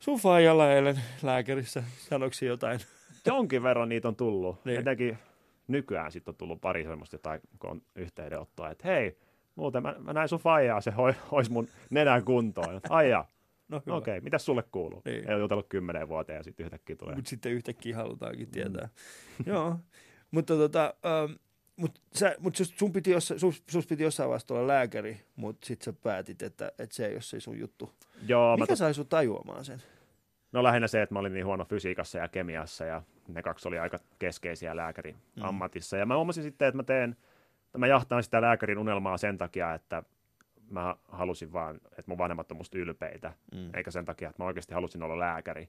[0.00, 2.80] sun faijalla eilen lääkärissä, sanoiko jotain?
[3.26, 4.64] Jonkin verran niitä on tullut.
[4.64, 4.80] Niin.
[4.80, 5.18] Etenkin
[5.68, 9.18] nykyään sitten on tullut pari semmoista jotain, kun on yhteydenottoa, että hei,
[9.54, 12.80] muuten mä, mä näin sun faijaa, se hoi, hois mun nenän kuntoon.
[12.88, 13.30] Ai jaa,
[13.68, 13.96] No hyvä.
[13.96, 15.02] okei, okay, mitäs sulle kuuluu?
[15.04, 15.28] Niin.
[15.28, 17.14] Ei ole jutellut kymmeneen vuoteen ja sitten yhtäkkiä tulee.
[17.14, 18.88] Mutta sitten yhtäkkiä halutaankin tietää.
[19.38, 19.44] Mm.
[19.52, 19.76] Joo,
[20.30, 21.32] mutta tota, ähm,
[21.76, 25.66] mut sä, mut sus, sun piti jossa, sus, sus piti jossain vaiheessa olla lääkäri, mutta
[25.66, 27.92] sitten sä päätit, että, että se ei ole se sun juttu.
[28.28, 28.78] Joo, mä Mikä tot...
[28.78, 29.82] sai sun tajuamaan sen?
[30.52, 33.78] no lähinnä se, että mä olin niin huono fysiikassa ja kemiassa ja ne kaksi oli
[33.78, 35.44] aika keskeisiä lääkärin Mm.
[35.44, 35.96] ammatissa.
[35.96, 37.16] Ja mä huomasin sitten, että mä teen,
[37.66, 40.02] että mä jahtaan sitä lääkärin unelmaa sen takia, että
[40.70, 43.32] mä halusin vaan, että mun vanhemmat on musta ylpeitä.
[43.54, 43.70] Mm.
[43.74, 45.68] eikä sen takia, että mä oikeasti halusin olla lääkäri.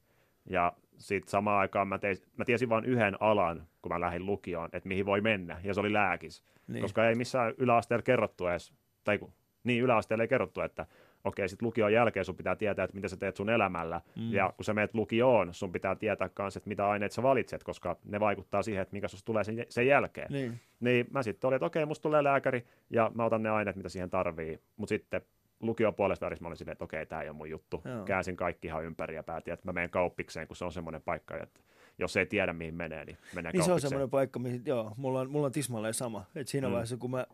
[0.49, 4.69] Ja sitten samaan aikaan mä, tein, mä tiesin vain yhden alan, kun mä lähdin lukioon,
[4.73, 6.43] että mihin voi mennä, ja se oli lääkis.
[6.43, 6.73] Niin.
[6.73, 6.81] Niin.
[6.81, 10.85] Koska ei missään yläasteella kerrottu edes, tai kun, niin yläasteella ei kerrottu, että
[11.23, 14.33] okei, sitten lukion jälkeen sun pitää tietää, että mitä sä teet sun elämällä, Mm.
[14.33, 17.97] ja kun sä meet lukioon, sun pitää tietää myös, että mitä aineet sä valitset, koska
[18.05, 20.31] ne vaikuttaa siihen, että mikä susta tulee sen, sen jälkeen.
[20.31, 20.59] Niin.
[20.79, 23.89] Niin mä sitten olin, että okei, musta tulee lääkäri ja mä otan ne aineet, mitä
[23.89, 24.59] siihen tarvii.
[24.77, 25.21] Mutta sitten
[25.59, 27.81] lukion puolesta välissä mä olin silleen, että okei, tämä ei ole mun juttu.
[27.85, 28.03] Joo.
[28.05, 31.37] Käänsin kaikki ihan ympäri ja päätin, että mä menen kauppikseen, kun se on semmoinen paikka,
[31.37, 31.59] että
[31.97, 33.89] jos ei tiedä mihin menee, niin menee Niin se on kauppikseen.
[33.89, 36.25] semmoinen paikka, mihin, joo, mulla on, mulla on tismalleen sama.
[36.35, 36.67] Et siinä.
[36.67, 36.71] Mm.
[36.71, 37.25] vaiheessa, kun mä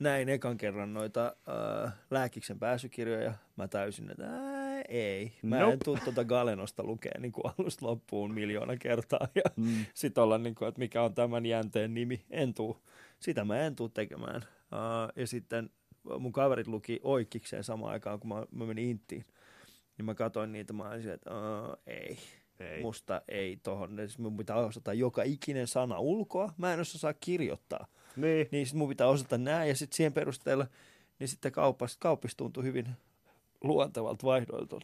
[0.00, 1.36] näin ekan kerran noita
[1.86, 5.32] äh, lääkiksen pääsykirjoja, mä täysin, että ää, ei.
[5.42, 5.72] Mä nope.
[5.72, 9.28] en tuu tuota Galenosta lukea niin kuin alusta loppuun miljoona kertaa.
[9.34, 9.84] Ja Mm.
[9.94, 12.24] sitten olla niin kuin, että mikä on tämän jänteen nimi.
[12.30, 12.76] En tuu.
[13.20, 14.42] Sitä mä en tuu tekemään.
[14.72, 15.70] Uh, ja sitten
[16.18, 19.24] mun kaverit luki oikeikseen samaan aikaan, kun mä, mä menin Inttiin.
[19.98, 22.18] Niin mä katsoin niitä, mä olisin, että uh, ei,
[22.60, 22.82] Ei.
[22.82, 23.96] musta ei tohon.
[23.96, 26.52] Siis mun pitää osata joka ikinen sana ulkoa.
[26.56, 27.86] Mä en osaa kirjoittaa.
[28.16, 28.48] Niin.
[28.50, 30.66] Niin sit mun pitää osata nää ja sitten siihen perusteella,
[31.18, 32.88] niin sitten kauppis, kauppis tuntui hyvin
[33.64, 34.76] luontevalta vaihdoilta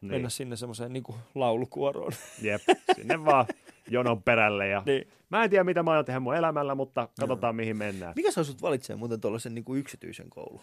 [0.00, 0.10] niin.
[0.10, 2.12] mennä sinne semmoiseen niin laulukuoroon.
[2.42, 2.62] Jep,
[2.96, 3.46] sinne vaan
[3.88, 4.68] jonon perälle.
[4.68, 4.82] Ja...
[4.86, 5.08] niin.
[5.30, 8.12] Mä en tiedä, mitä mä aion tehdä mun elämällä, mutta katsotaan, mihin mennään.
[8.16, 10.60] Mikä saa sut valitsemaan muuten tuollaisen niin yksityisen koulun?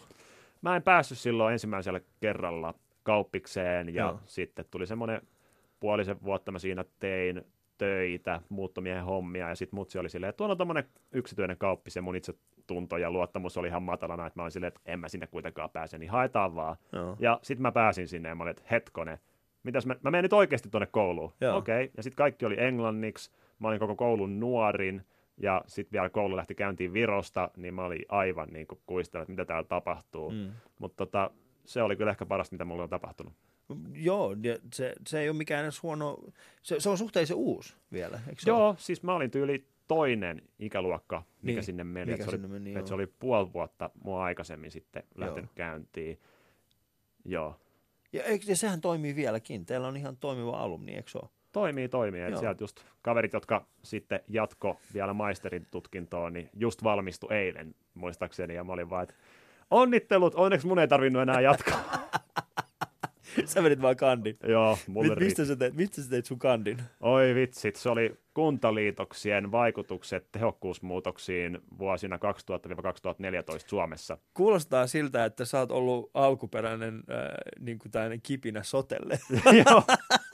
[0.62, 4.02] Mä en päässyt silloin ensimmäisellä kerralla kauppikseen ja.
[4.02, 4.20] Joo.
[4.26, 5.20] sitten tuli semmoinen
[5.80, 7.44] puolisen vuotta mä siinä tein
[7.78, 12.02] töitä, muuttomiehen hommia ja sitten mutsi oli silleen, että tuolla on tommonen yksityinen kauppis ja
[12.02, 12.34] mun itse
[12.66, 15.70] tunto ja luottamus oli ihan matalana, että mä olin silleen, että en mä sinne kuitenkaan
[15.70, 16.76] pääse, niin haetaan vaan.
[16.92, 17.16] Joo.
[17.20, 19.18] Ja sitten mä pääsin sinne ja mä olin, että hetkone,
[19.62, 21.32] mitäs mä, mä menen nyt oikeasti tuonne kouluun.
[21.54, 21.90] Okei, okay.
[21.96, 25.02] ja sitten kaikki oli englanniksi, mä olin koko koulun nuorin
[25.36, 29.32] ja sitten vielä koulu lähti käyntiin Virosta, niin mä olin aivan niin kuin kuistellut, että
[29.32, 30.30] mitä täällä tapahtuu.
[30.30, 30.52] Mm.
[30.78, 31.30] Mutta tota,
[31.64, 33.32] se oli kyllä ehkä parasta, mitä mulle on tapahtunut.
[33.94, 34.36] Joo,
[34.74, 36.18] se, se ei ole mikään edes huono,
[36.62, 38.74] se, se on suhteellisen uusi vielä, eikö se Joo, ole?
[38.78, 42.12] siis mä olin tyyli toinen ikäluokka, mikä Niin, sinne meni.
[42.12, 42.86] mikä se, sinne oli, meni, joo.
[42.86, 45.54] se oli puoli vuotta mua aikaisemmin sitten lähtenyt Joo.
[45.54, 46.20] käyntiin.
[47.24, 47.60] Joo,
[48.12, 51.28] Ja, eikö- ja sehän toimii vieläkin, teillä on ihan toimiva alumni, eikö se ole?
[51.52, 52.20] toimii, toimii.
[52.20, 58.54] Et sieltä just kaverit, jotka sitten jatko vielä maisterin tutkintoon, niin just valmistu eilen muistaakseni.
[58.54, 59.14] Ja mä olin vaan, että
[59.70, 61.80] onnittelut, onneksi mun ei tarvinnut enää jatkaa.
[63.44, 64.36] Sä vedit vaan kandin.
[64.48, 66.78] Joo, mulle Mi- mistä, sä teit, mistä sä teit sun kandin?
[67.00, 72.20] Oi vitsit, se oli kuntaliitoksien vaikutukset tehokkuusmuutoksiin vuosina 2000-2014
[73.66, 74.18] Suomessa.
[74.34, 77.28] Kuulostaa siltä, että sä oot ollut alkuperäinen äh,
[77.60, 79.18] niin kuin kipinä sotelle.
[79.66, 79.82] Joo.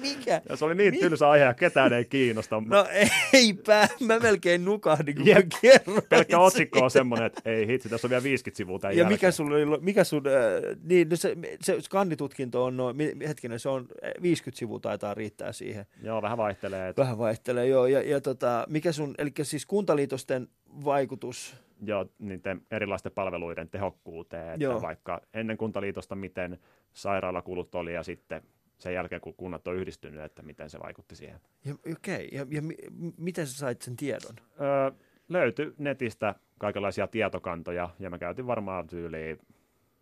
[0.00, 0.42] Mikä?
[0.48, 2.62] Ja se oli niin Mi- tylsä aihe ja ketään ei kiinnosta.
[2.66, 2.86] No
[3.32, 5.46] eipä, mä melkein nukahdin, kun Jep.
[5.62, 6.02] kerroin.
[6.08, 9.14] Pelkkä otsikko on semmoinen, että ei hitsi, tässä on vielä 50 sivua tämän Ja jälkeen.
[9.14, 12.94] mikä sun, mikä sun äh, niin, no se, se skannitutkinto on, no,
[13.28, 13.88] hetkinen, se on
[14.22, 15.86] 50 sivua taitaa riittää siihen.
[16.02, 16.88] Joo, vähän vaihtelee.
[16.88, 17.02] Että...
[17.02, 17.86] Vähän vaihtelee, joo.
[17.86, 20.48] Ja, ja tota, mikä sun, eli siis kuntaliitosten
[20.84, 24.82] vaikutus Joo, niiden erilaisten palveluiden tehokkuuteen, että Joo.
[24.82, 26.58] vaikka ennen kuntaliitosta miten
[26.92, 28.42] sairaalakulut oli ja sitten
[28.80, 31.40] sen jälkeen, kun kunnat on yhdistynyt, että miten se vaikutti siihen.
[31.70, 32.28] Okei, okay.
[32.32, 34.36] ja, ja m- miten sä sait sen tiedon?
[34.60, 34.90] Öö,
[35.28, 39.38] löytyi netistä kaikenlaisia tietokantoja, ja mä käytin varmaan tyyliin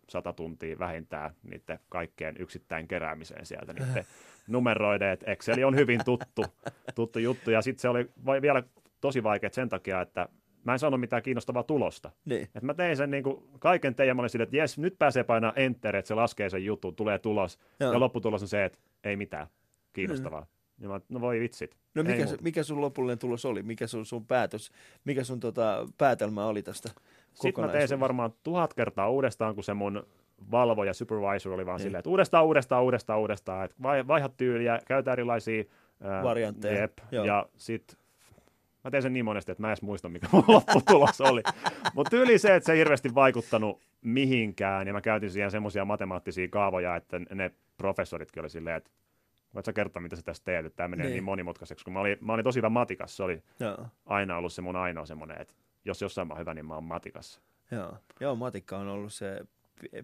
[0.09, 4.05] sata tuntia vähintään niiden kaikkeen yksittäin keräämiseen sieltä, niiden
[4.47, 6.45] numeroiden, että Excel on hyvin tuttu,
[6.95, 8.09] tuttu juttu, ja sitten se oli
[8.41, 8.63] vielä
[9.01, 10.29] tosi vaikea sen takia, että
[10.69, 12.11] mä en saanut mitään kiinnostavaa tulosta.
[12.25, 12.49] Niin.
[12.55, 15.23] Et mä tein sen niin kuin kaiken teidän, mä olin sille, että jes, nyt pääsee
[15.23, 17.93] painaa enter, että se laskee sen jutun, tulee tulos, Joo.
[17.93, 19.47] ja lopputulos on se, että ei mitään
[19.93, 20.41] kiinnostavaa.
[20.41, 20.83] Mm.
[20.83, 21.75] Ja mä, no voi vitsit.
[21.95, 23.63] No mikä, se, mikä sun lopullinen tulos oli?
[23.63, 24.71] Mikä sun, sun päätös,
[25.05, 26.89] mikä sun tota, päätelmä oli tästä
[27.33, 30.03] Sitten mä tein sen varmaan tuhat kertaa uudestaan, kun se mun
[30.51, 31.83] valvoja, supervisor oli vaan niin.
[31.83, 35.63] silleen, että uudestaan, uudestaan, uudestaan, uudestaan, että vaihat tyyliä, käytä erilaisia
[36.23, 36.81] variantteja.
[36.81, 37.98] Jep, ja sitten
[38.83, 41.43] Mä tein sen niin monesti, että mä en edes muista, mikä mun lopputulos oli.
[41.93, 46.47] Mutta yli se, että se ei hirveästi vaikuttanut mihinkään, ja mä käytin siihen semmoisia matemaattisia
[46.47, 48.89] kaavoja, että ne professoritkin oli silleen, että
[49.53, 51.13] voit sä kertoa, mitä sä tässä teet, että tämä menee niin.
[51.13, 53.87] niin monimutkaiseksi, kun mä olin, mä olin tosi hyvä matikassa, se oli Joo.
[54.05, 55.53] aina ollut se mun ainoa semmoinen, että
[55.85, 57.41] jos jossain mä oon hyvä, niin mä oon matikassa.
[57.71, 59.39] Joo, Joo matikka on ollut se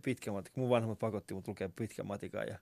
[0.03, 0.61] pitkä matikka.
[0.61, 2.57] Mun vanhemmat pakotti mut lukea pitkä matikka ja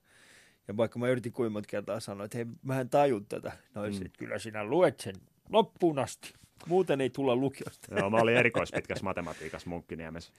[0.68, 3.52] ja vaikka mä yritin kuinka monta kertaa sanoa, että hei, mä en tajun tätä.
[3.76, 3.94] No, mm.
[3.94, 5.16] sit, kyllä sinä luet sen
[5.50, 6.34] loppuun asti.
[6.68, 7.96] Muuten ei tulla lukiosta.
[7.96, 10.34] Joo, mä olin erikoispitkässä matematiikassa Munkkiniemessä.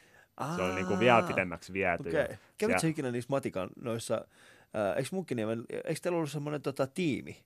[0.57, 2.09] Se oli niin kuin vielä pidemmäksi viety.
[2.09, 2.37] Okay.
[2.59, 4.15] Kävitkö ikinä niissä matikan noissa,
[4.77, 7.37] äh, eikö Munkkiniemen, eikö teillä ollut semmoinen tota, tiimi,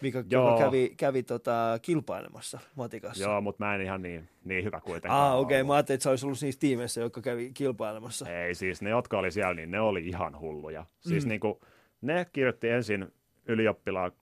[0.00, 3.24] mikä, joka kävi, kävi tota, kilpailemassa matikassa?
[3.24, 5.66] Joo, mutta mä en ihan niin, niin hyvä kuitenkaan Ah, okei, okay.
[5.66, 8.30] mä ajattelin, että sä olisi ollut niissä tiimeissä, jotka kävi kilpailemassa.
[8.30, 10.86] Ei, siis ne, jotka oli siellä, niin ne oli ihan hulluja.
[11.00, 11.28] Siis mm.
[11.28, 11.54] niin kuin,
[12.00, 13.12] ne kirjoitti ensin
[13.46, 14.12] ylioppilaan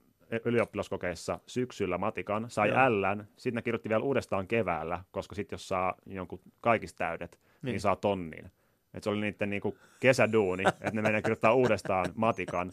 [0.44, 2.90] ylioppilaskokeissa syksyllä matikan, sai Joo.
[2.90, 7.72] L, sitten ne kirjoitti vielä uudestaan keväällä, koska sitten jos saa jonkun kaikista täydet, niin,
[7.72, 8.50] niin saa tonnin.
[8.94, 12.72] Et se oli niiden niinku kesäduuni, että ne menee kirjoittaa uudestaan matikan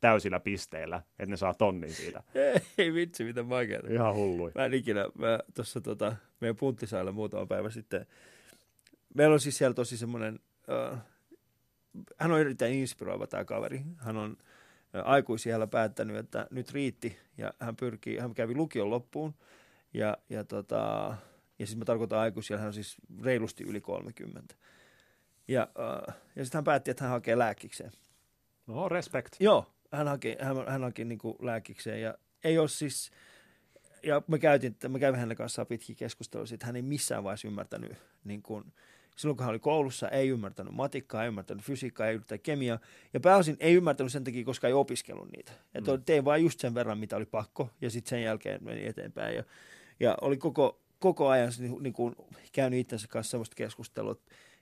[0.00, 2.22] täysillä pisteillä, että ne saa tonnin siitä.
[2.78, 3.82] Ei vitsi, mitä vaikeaa.
[3.90, 4.52] Ihan hullui.
[4.54, 8.06] Mä en ikinä, mä tuossa tota, meidän punttisailla muutama päivä sitten,
[9.14, 10.38] meillä on siis siellä tosi semmoinen,
[10.92, 10.98] uh,
[12.18, 13.80] hän on erittäin inspiroiva tämä kaveri.
[13.96, 14.36] Hän on
[15.02, 19.34] aikuisiellä päättänyt, että nyt riitti ja hän pyrkii, hän kävi lukion loppuun
[19.94, 21.14] ja, ja, tota,
[21.58, 24.54] ja siis mä tarkoitan aikuisiellä, hän on siis reilusti yli 30.
[25.48, 25.68] Ja,
[26.36, 27.92] ja sitten hän päätti, että hän hakee lääkikseen.
[28.66, 29.36] No, respect.
[29.40, 33.10] Joo, hän haki, hän, hän haki niin lääkikseen ja ei ole siis,
[34.02, 37.92] ja mä, käytin, mä kävin hänen kanssaan pitkiä keskustelua siitä, hän ei missään vaiheessa ymmärtänyt
[38.24, 38.72] niin kuin,
[39.16, 42.78] silloin kun hän oli koulussa, ei ymmärtänyt matikkaa, ei ymmärtänyt fysiikkaa, ei ymmärtänyt kemiaa.
[43.14, 45.52] Ja pääosin ei ymmärtänyt sen takia, koska ei opiskellut niitä.
[45.74, 46.02] Että mm.
[46.04, 49.36] tein vain just sen verran, mitä oli pakko, ja sitten sen jälkeen meni eteenpäin.
[49.36, 49.44] Ja,
[50.00, 52.14] ja oli koko, koko ajan niin, niin kuin,
[52.52, 54.16] käynyt itsensä kanssa sellaista keskustelua,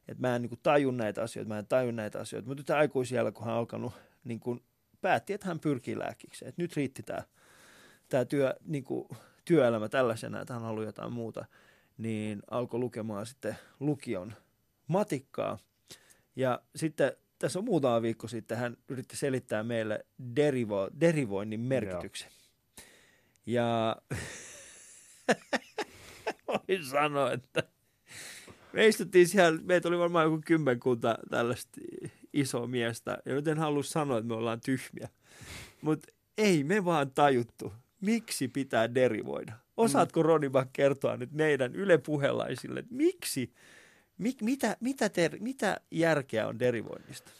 [0.09, 2.49] että mä en niin kuin, tajun näitä asioita, mä en tajun näitä asioita.
[2.49, 3.93] Mutta nyt aikuisjällä, kun hän alkanut,
[4.25, 4.63] niin kuin,
[5.01, 6.49] päätti, että hän pyrkii lääkikseen.
[6.49, 7.23] Että nyt riitti tämä,
[8.09, 9.09] tämä työ, niin kuin,
[9.45, 11.45] työelämä tällaisena, että hän haluaa jotain muuta
[11.99, 14.33] niin alkoi lukemaan sitten lukion
[14.87, 15.59] matikkaa.
[16.37, 22.31] Ja sitten tässä on muutama viikko sitten hän yritti selittää meille derivo, derivoinnin merkityksen.
[22.31, 22.43] Joo.
[23.47, 23.97] Ja
[26.49, 27.63] voin sanoa, että
[28.73, 31.81] me istuttiin siellä, meitä oli varmaan joku kymmenkunta tällaista
[32.33, 35.09] isoa miestä, ja nyt en halua sanoa, että me ollaan tyhmiä.
[35.83, 39.53] Mutta ei me vaan tajuttu, miksi pitää derivoida.
[39.77, 43.53] Osaatko Roni vaan kertoa nyt meidän ylepuhelaisille, että miksi,
[44.19, 47.31] mik, mitä, mitä, ter, mitä järkeä on derivoinnista?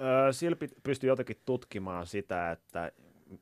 [0.00, 2.92] Öö, Silpi pystyy jotenkin tutkimaan sitä, että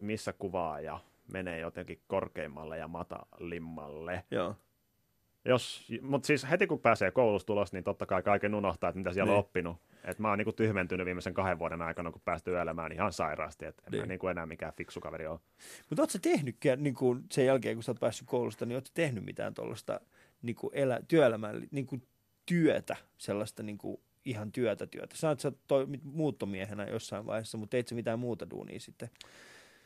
[0.01, 1.01] missä kuvaaja
[1.33, 4.25] menee jotenkin korkeimmalle ja matalimmalle.
[4.31, 4.57] Joo.
[5.45, 9.13] Jos, mutta siis heti kun pääsee koulusta tulos, niin totta kai kaiken unohtaa, että mitä
[9.13, 9.35] siellä niin.
[9.35, 9.77] on oppinut.
[10.05, 13.83] Et mä oon niinku tyhmentynyt viimeisen kahden vuoden aikana, kun päästy työelämään ihan sairaasti, että
[13.87, 14.03] en niin.
[14.03, 15.41] mä niinku enää mikään fiksu kaveri ole.
[15.91, 19.55] Mutta ootko tehnyt niinku sen jälkeen, kun sä oot päässyt koulusta, niin ootko tehnyt mitään
[19.55, 20.01] tuollaista
[20.43, 22.01] niinku elä, työelämään, niinku
[22.47, 25.17] työtä, sellaista niinku ihan työtä työtä?
[25.17, 29.11] Sä oot sä toi, muuttomiehenä jossain vaiheessa, mutta teit sä mitään muuta duunia sitten?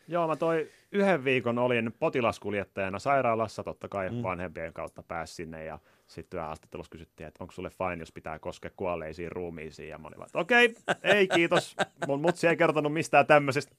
[0.09, 4.23] Joo, mä toi yhden viikon olin potilaskuljettajana sairaalassa, totta kai mm.
[4.23, 8.71] vanhempien kautta pääsi sinne ja sitten työhaastattelussa kysyttiin, että onko sulle fine, jos pitää koskea
[8.77, 9.88] kuolleisiin ruumiisiin.
[9.88, 11.77] Ja mä olin okei, okay, ei kiitos.
[12.07, 13.77] Mun mutsi ei kertonut mistään tämmöisestä.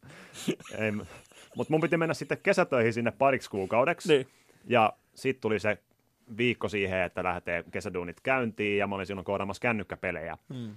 [1.55, 4.13] Mutta mun piti mennä sitten kesätöihin sinne pariksi kuukaudeksi.
[4.13, 4.27] Niin.
[4.67, 5.77] Ja sitten tuli se
[6.37, 10.37] viikko siihen, että lähtee kesäduunit käyntiin, ja mä olin silloin koodaamassa kännykkäpelejä.
[10.49, 10.75] Mm.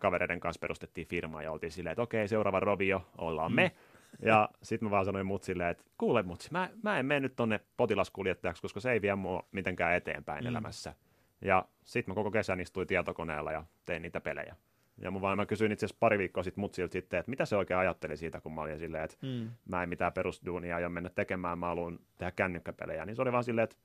[0.00, 3.56] Kavereiden kanssa perustettiin firma, ja oltiin silleen, että okei, seuraava Rovio ollaan mm.
[3.56, 3.72] me.
[4.22, 7.60] Ja sitten mä vaan sanoin mutsille, että kuule mutsi, mä, mä en mene nyt tonne
[7.76, 10.48] potilaskuljettajaksi, koska se ei vie mua mitenkään eteenpäin mm.
[10.48, 10.94] elämässä.
[11.40, 14.56] Ja sitten mä koko kesän istuin tietokoneella ja tein niitä pelejä.
[14.98, 17.56] Ja mun vaan mä kysyin itse asiassa pari viikkoa sitten mutsilta sitten, että mitä se
[17.56, 19.50] oikein ajatteli siitä, kun mä olin silleen, että Mm.
[19.68, 23.06] mä en mitään perusduunia aio mennä tekemään, mä haluan tehdä kännykkäpelejä.
[23.06, 23.76] Niin se oli vaan silleen, että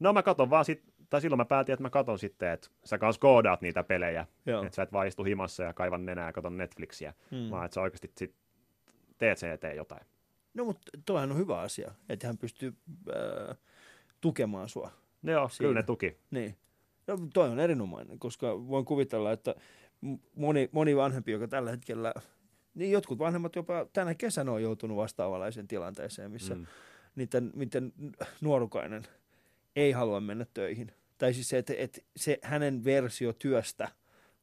[0.00, 2.98] no mä katon vaan sit, tai silloin mä päätin, että mä katon sitten, että sä
[2.98, 4.26] kanssa koodaat niitä pelejä.
[4.46, 4.62] Joo.
[4.62, 7.50] Että sä et vaan istu himassa ja kaivan nenää ja katon Netflixiä, Mm.
[7.50, 8.34] vaan että sä oikeasti sit
[9.18, 10.06] teet sen eteen jotain.
[10.54, 12.76] No mutta toihan on hyvä asia, että hän pystyy
[13.16, 13.56] äh,
[14.20, 14.90] tukemaan sua.
[15.22, 15.58] No joo, Siinä.
[15.58, 16.16] kyllä ne tuki.
[16.30, 16.56] Niin.
[17.06, 19.54] No, toi on erinomainen, koska voin kuvitella, että
[20.34, 22.14] moni, moni vanhempi, joka tällä hetkellä,
[22.74, 26.60] niin jotkut vanhemmat jopa tänä kesänä on joutunut vastaavanlaiseen tilanteeseen, missä mm.
[26.60, 26.66] Mm.
[27.16, 27.92] niiden, niiden
[28.40, 29.02] nuorukainen
[29.76, 30.92] ei halua mennä töihin.
[31.18, 33.88] Tai siis se, että, että se hänen versio työstä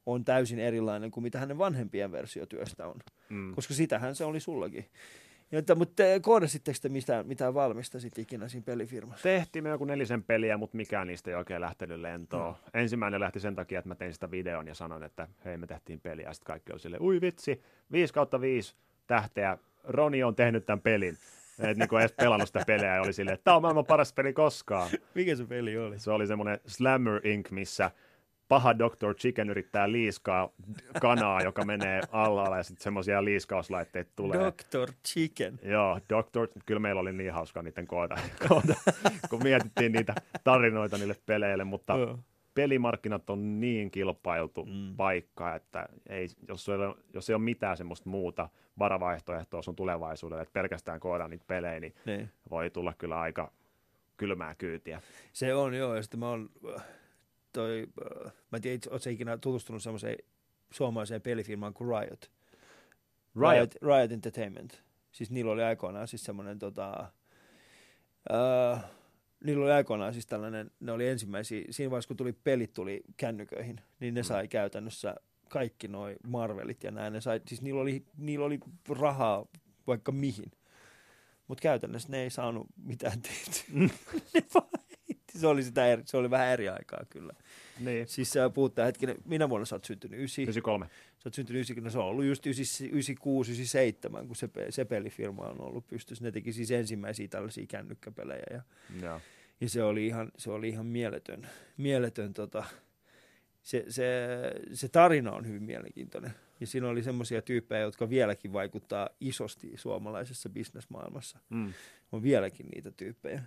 [0.05, 2.95] on täysin erilainen kuin mitä hänen vanhempien versio työstä on.
[3.29, 3.55] Mm.
[3.55, 4.85] Koska sitähän se oli sullakin.
[5.51, 9.23] Ja, että, mutta koodasitteko te mitään, mitään valmista sit ikinä siinä pelifirmassa?
[9.23, 12.53] Tehtiin me joku nelisen peliä, mutta mikään niistä ei oikein lähtenyt lentoon.
[12.53, 12.57] No.
[12.73, 16.01] Ensimmäinen lähti sen takia, että mä tein sitä videon ja sanoin, että hei me tehtiin
[16.01, 16.33] peliä.
[16.33, 18.75] Sitten kaikki oli silleen, ui vitsi, 5 kautta 5
[19.07, 19.57] tähteä.
[19.83, 21.17] Roni on tehnyt tämän pelin.
[21.59, 24.33] Et niinku edes pelannut sitä peliä ja oli silleen, että tämä on maailman paras peli
[24.33, 24.89] koskaan.
[25.15, 25.99] Mikä se peli oli?
[25.99, 27.91] Se oli semmoinen Slammer Inc., missä
[28.47, 29.13] paha Dr.
[29.15, 30.49] Chicken yrittää liiskaa
[31.01, 34.39] kanaa, joka menee alhaalla ja sitten semmoisia liiskauslaitteita tulee.
[34.39, 34.91] Dr.
[35.07, 35.59] Chicken.
[35.63, 38.15] Joo, Doctor, kyllä meillä oli niin hauskaa niiden kooda,
[38.47, 38.75] kooda
[39.29, 42.19] kun mietittiin niitä tarinoita niille peleille, mutta Joo.
[42.53, 44.95] pelimarkkinat on niin kilpailtu Mm.
[44.97, 50.41] paikka, että ei, jos, ei ole, jos ei ole mitään semmoista muuta varavaihtoehtoa sun tulevaisuudelle,
[50.41, 52.29] että pelkästään koodaa niitä pelejä, niin Niin.
[52.49, 53.51] voi tulla kyllä aika
[54.17, 55.01] kylmää kyytiä.
[55.33, 56.49] Se on joo, ja sitten mä oon,
[57.55, 57.87] toi,
[58.27, 60.17] äh, mä en tiedä, ootko sä ikinä tutustunut semmoiseen
[60.71, 62.31] suomalaiseen pelifirmaan kuin Riot.
[63.51, 64.83] Riot, Riot Entertainment.
[65.11, 67.11] Siis niillä oli aikoinaan siis semmoinen tota,
[68.33, 68.85] äh,
[69.43, 73.81] niillä oli aikoinaan siis tällainen, ne oli ensimmäisiä, siinä vaiheessa kun tuli pelit tuli kännyköihin,
[73.99, 74.25] niin ne Mm.
[74.25, 75.15] sai käytännössä
[75.49, 79.45] kaikki noi Marvelit ja näin, ne sai, siis niillä oli, niillä oli rahaa
[79.87, 80.51] vaikka mihin.
[81.47, 83.63] Mutta käytännössä ne ei saanut mitään tehtyä.
[84.33, 84.69] ne vaan.
[85.39, 87.33] se, oli sitä eri, se oli vähän eri aikaa kyllä.
[87.79, 90.19] niin, Siis sä puhuttaa hetkinen, minä vuonna sä oot syntynyt?
[90.19, 90.85] 9, 93.
[90.85, 95.61] sä oot syntynyt 90, se on ollut just 96, 97, kun se, se pelifirma on
[95.61, 96.23] ollut pystyssä.
[96.23, 98.61] Ne teki siis ensimmäisiä tällaisia kännykkäpelejä ja,
[99.01, 99.21] Joo.
[99.61, 101.47] ja se, oli ihan, se oli ihan mieletön.
[101.77, 102.63] mieletön tota,
[103.65, 104.27] se, se,
[104.73, 106.31] se, tarina on hyvin mielenkiintoinen.
[106.59, 111.39] Ja siinä oli semmoisia tyyppejä, jotka vieläkin vaikuttaa isosti suomalaisessa bisnesmaailmassa.
[111.49, 111.73] Mm.
[112.11, 113.41] On vieläkin niitä tyyppejä.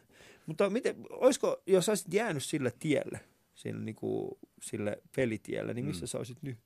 [0.47, 3.21] Mutta miten, olisiko, jos olisit jäänyt sille tielle,
[3.55, 6.09] sille, niin kuin, sille pelitielle, niin missä Mm.
[6.09, 6.59] sä olisit nyt?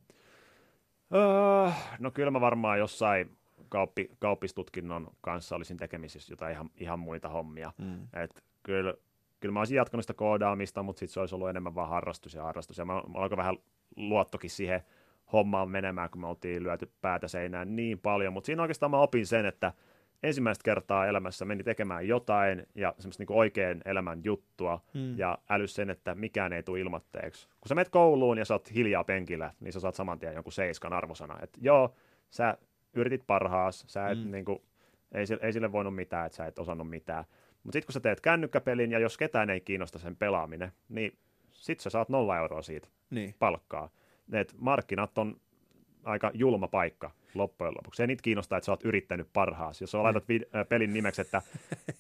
[1.15, 3.37] Öö, no kyllä mä varmaan jossain
[3.69, 7.73] kauppi, kauppistutkinnon kanssa olisin tekemisissä jotain ihan, ihan muita hommia.
[7.79, 8.03] Mm.
[8.23, 8.95] Et kyllä,
[9.41, 12.43] kyllä mä olisin jatkanut sitä koodaamista, mutta sitten se olisi ollut enemmän vaan harrastus ja
[12.43, 12.79] harrastus.
[12.79, 13.57] Ja mä, mä alkoi vähän
[13.97, 14.83] luottokin siihen
[15.33, 18.33] hommaan menemään, kun me oltiin lyöty päätä seinään niin paljon.
[18.33, 19.73] Mutta siinä oikeastaan mä opin sen, että
[20.23, 25.19] ensimmäistä kertaa elämässä meni tekemään jotain ja semmoista niinku oikean elämän juttua Mm.
[25.19, 27.49] ja älys sen, että mikään ei tule ilmatteeksi.
[27.49, 30.53] Kun sä menet kouluun ja sä oot hiljaa penkillä, niin sä saat saman tien jonkun
[30.53, 31.39] seiskan arvosana.
[31.43, 31.95] Että joo,
[32.31, 32.59] sä
[32.95, 34.25] yritit parhaas, sä et, Mm.
[34.25, 34.31] mm.
[34.31, 34.63] niinku,
[35.13, 37.25] ei, sille- ei sille voinut mitään, että sä et osannut mitään.
[37.63, 41.19] Mutta sitten kun sä teet kännykkäpelin ja jos ketään ei kiinnosta sen pelaaminen, niin
[41.53, 43.35] sit sä saat nolla euroa siitä Niin.
[43.39, 43.91] palkkaa.
[44.33, 45.37] Et markkinat on
[46.05, 48.03] aika julma paikka loppujen lopuksi.
[48.03, 49.81] Ei niitä kiinnostaa, että sä oot yrittänyt parhaas.
[49.81, 51.43] Jos sä laitat vid- äh, pelin nimeksi, että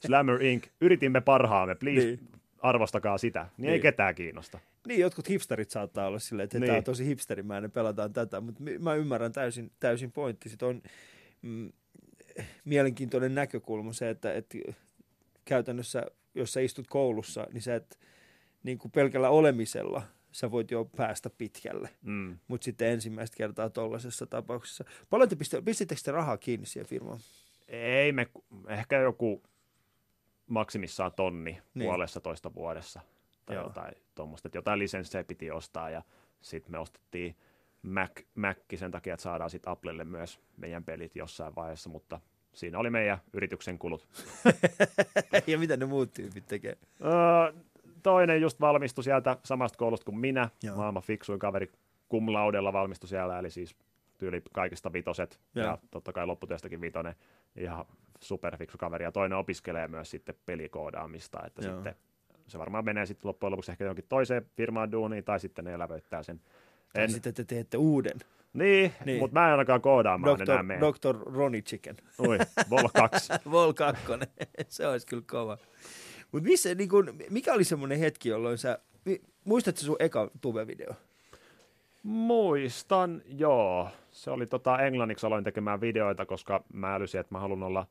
[0.07, 2.29] Slammer Inc., yritimme parhaamme, please Niin.
[2.59, 3.83] arvostakaa sitä, niin, ei Niin.
[3.83, 4.59] ketään kiinnosta.
[4.89, 6.61] Niin, jotkut hipsterit saattaa olla silleen, että niin.
[6.61, 6.69] Niin.
[6.69, 10.49] tämä on tosi hipsterimäinen, pelataan tätä, mutta mä ymmärrän täysin, täysin pointti.
[10.49, 10.83] Sitten on
[11.43, 11.73] mm,
[12.65, 14.59] mielenkiintoinen näkökulma se, että, että
[15.45, 17.99] käytännössä, jos sä istut koulussa, niin sä et
[18.63, 21.89] niin kuin pelkällä olemisella sä voit jo päästä pitkälle.
[22.03, 22.39] Mm.
[22.49, 24.85] Mutta sitten ensimmäistä kertaa tuollaisessa tapauksessa.
[25.11, 27.19] Paljon te piste, pistittekö te rahaa kiinni siihen firmaan?
[27.69, 28.29] Ei me,
[28.69, 29.43] ehkä joku
[30.47, 31.87] maksimissaan tonni Niin.
[31.87, 33.01] puolessa toista vuodessa
[33.47, 33.65] tai Joo.
[33.65, 34.49] jotain tuommoista.
[34.49, 36.03] Että Jotain lisenssejä piti ostaa ja
[36.41, 37.37] sitten me ostettiin
[37.83, 42.21] Mac, Mac sen takia, että saadaan sitten Applelle myös meidän pelit jossain vaiheessa, mutta
[42.53, 44.09] siinä oli meidän yrityksen kulut.
[45.47, 46.77] ja mitä ne muut tyypit tekee?
[47.05, 47.63] Öö,
[48.03, 50.77] toinen just valmistui sieltä samasta koulusta kuin minä, Joo.
[50.77, 51.71] Maailman fiksuin kaveri
[52.11, 53.77] cum laudella valmistui siellä, eli siis
[54.19, 55.67] tyyli kaikista vitoset Joo.
[55.67, 57.15] ja totta kai lopputyöstäkin vitonen.
[57.57, 57.85] Ihan
[58.21, 61.75] superfiksu kaveri, ja toinen opiskelee myös sitten pelikoodaamista, että Joo.
[61.75, 61.95] sitten
[62.47, 66.23] se varmaan menee sitten loppujen lopuksi ehkä jonkin toiseen firmaan duuniin, tai sitten ne elävöittää
[66.23, 66.41] sen.
[66.93, 68.13] Tai En, sitten te teette uuden.
[68.53, 69.19] niin, Niin.
[69.19, 70.51] mutta mä en ainakaan koodaamaan Dr.
[70.51, 70.81] enää mene.
[70.81, 71.17] Dr.
[71.35, 71.97] Ronnie Chicken.
[72.19, 72.39] Ui,
[72.71, 73.33] Vol 2.
[73.51, 74.03] Vol 2.
[74.69, 75.59] se olisi kyllä kova.
[76.33, 78.79] Mutta missä, niin kun, mikä oli semmoinen hetki, jolloin sä,
[79.45, 80.95] muistatko sun eka tube-video?
[82.03, 83.89] Muistan, joo.
[84.11, 87.87] Se oli tota, englanniksi aloin tekemään videoita, koska mä älysin, että mä haluan olla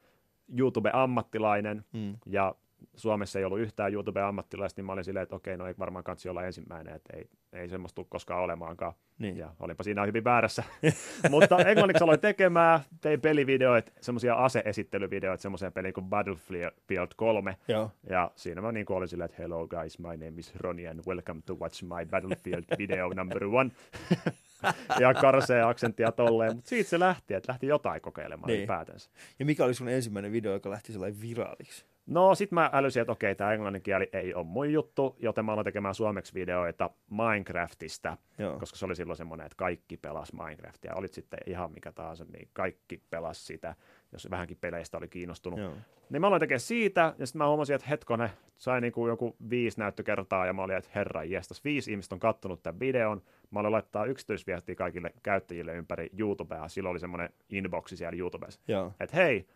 [0.60, 1.86] YouTube-ammattilainen.
[1.94, 2.16] Mm.
[2.26, 2.56] Ja
[2.96, 6.30] Suomessa ei ollut yhtään YouTube-ammattilaista, niin mä olin silleen, että okei, no ei varmaan kansi
[6.30, 8.94] olla ensimmäinen, että ei, ei semmoista tule koskaan olemaankaan.
[9.20, 9.38] Niin.
[9.38, 10.64] Ja olinpa siinä hyvin väärässä.
[11.30, 17.58] Mutta englanniksi aloin tekemään, tein pelivideoita, semmoisia ase-esittelyvideoita semmoiseen peliin kuin Battlefield 3.
[17.68, 17.92] Joo.
[18.10, 21.42] Ja siinä mä niin olin silleen, että hello guys, my name is Ronnie and welcome
[21.46, 23.72] to watch my Battlefield video number one.
[25.00, 28.54] ja karsee aksenttia tolleen, mutta siitä se lähti, että lähti jotain kokeilemaan Niin.
[28.54, 28.60] niin.
[28.60, 29.10] ylipäätänsä.
[29.40, 31.86] Ja mikä oli sun ensimmäinen video, joka lähti sellainen viraaliksi?
[32.06, 35.52] No sit mä älysin, että okei, tämä englannin kieli ei ole mun juttu, joten mä
[35.52, 38.60] aloin tekemään suomeksi videoita Minecraftista, Joo.
[38.60, 40.96] koska se oli silloin semmoinen, että kaikki pelas Minecraftia.
[40.96, 43.76] Olit sitten ihan mikä tahansa, niin kaikki pelas sitä,
[44.12, 45.60] jos vähänkin peleistä oli kiinnostunut.
[45.60, 45.74] Joo.
[46.10, 49.80] Niin mä aloin tekemään siitä, ja sitten mä huomasin, että hetkone, sai niinku joku viisi
[49.80, 53.22] näyttökertaa, ja mä olin, että herra jestas, viisi ihmistä on kattonut tämän videon.
[53.52, 58.62] Mä olin laittaa yksityisviestiä kaikille käyttäjille ympäri YouTubea, silloin oli semmoinen inboxi siellä YouTubessa.
[59.00, 59.48] Että hei,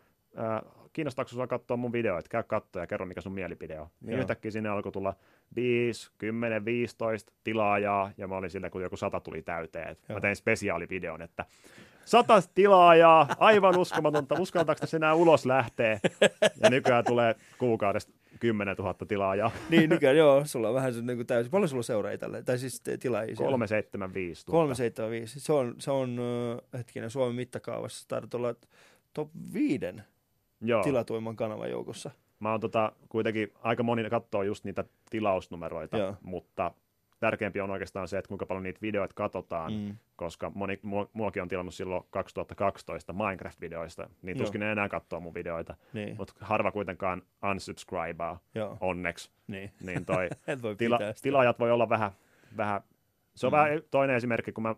[0.92, 3.86] kiinnostaako sinua katsoa mun videoita, käy katsoa ja kerro mikä sun mielipide on.
[4.00, 4.20] Niin Joo.
[4.20, 5.14] yhtäkkiä sinne alkoi tulla
[5.56, 9.88] 5, 10, 15 tilaajaa, ja mä olin sillä, kun joku sata tuli täyteen.
[9.88, 10.16] Et Joo.
[10.16, 11.44] mä tein spesiaalivideon, että
[12.04, 16.00] sata tilaajaa, aivan uskomatonta, uskaltaako tässä enää ulos lähtee?
[16.62, 21.26] Ja nykyään tulee kuukaudesta 10 000 tilaajaa, Niin, nykyään joo, sulla on vähän se niin
[21.26, 21.50] täysin.
[21.50, 22.42] Paljon sulla on seuraajia tälle?
[22.42, 23.50] Tai siis tilaajia siellä?
[23.50, 24.52] 375 000.
[24.52, 25.40] 375.
[25.40, 26.18] Se on, se on
[26.78, 28.02] hetkinen, Suomen mittakaavassa.
[28.02, 28.54] Se taitaa olla
[29.14, 30.04] top viiden
[30.60, 30.82] Joo.
[30.82, 32.10] tilatuimman kanavan joukossa.
[32.40, 36.14] Mä oon tota, kuitenkin, aika moni katsoo just niitä tilausnumeroita, Joo.
[36.22, 36.70] mutta
[37.20, 39.96] tärkeämpi on oikeastaan se, että kuinka paljon niitä videoita katsotaan, mm.
[40.16, 44.44] Koska moni, mua, muakin on tilannut silloin 2012 Minecraft-videoista, niin Joo.
[44.44, 49.70] tuskin ne enää katsoo mun videoita, Niin, mutta harva kuitenkaan unsubscribea, joo, onneksi, niin.
[49.82, 50.28] niin toi
[50.62, 52.10] voi tila, tilaajat voi olla vähän,
[52.56, 52.80] vähän
[53.34, 53.56] se on Mm.
[53.56, 54.74] vähän toinen esimerkki, kun mä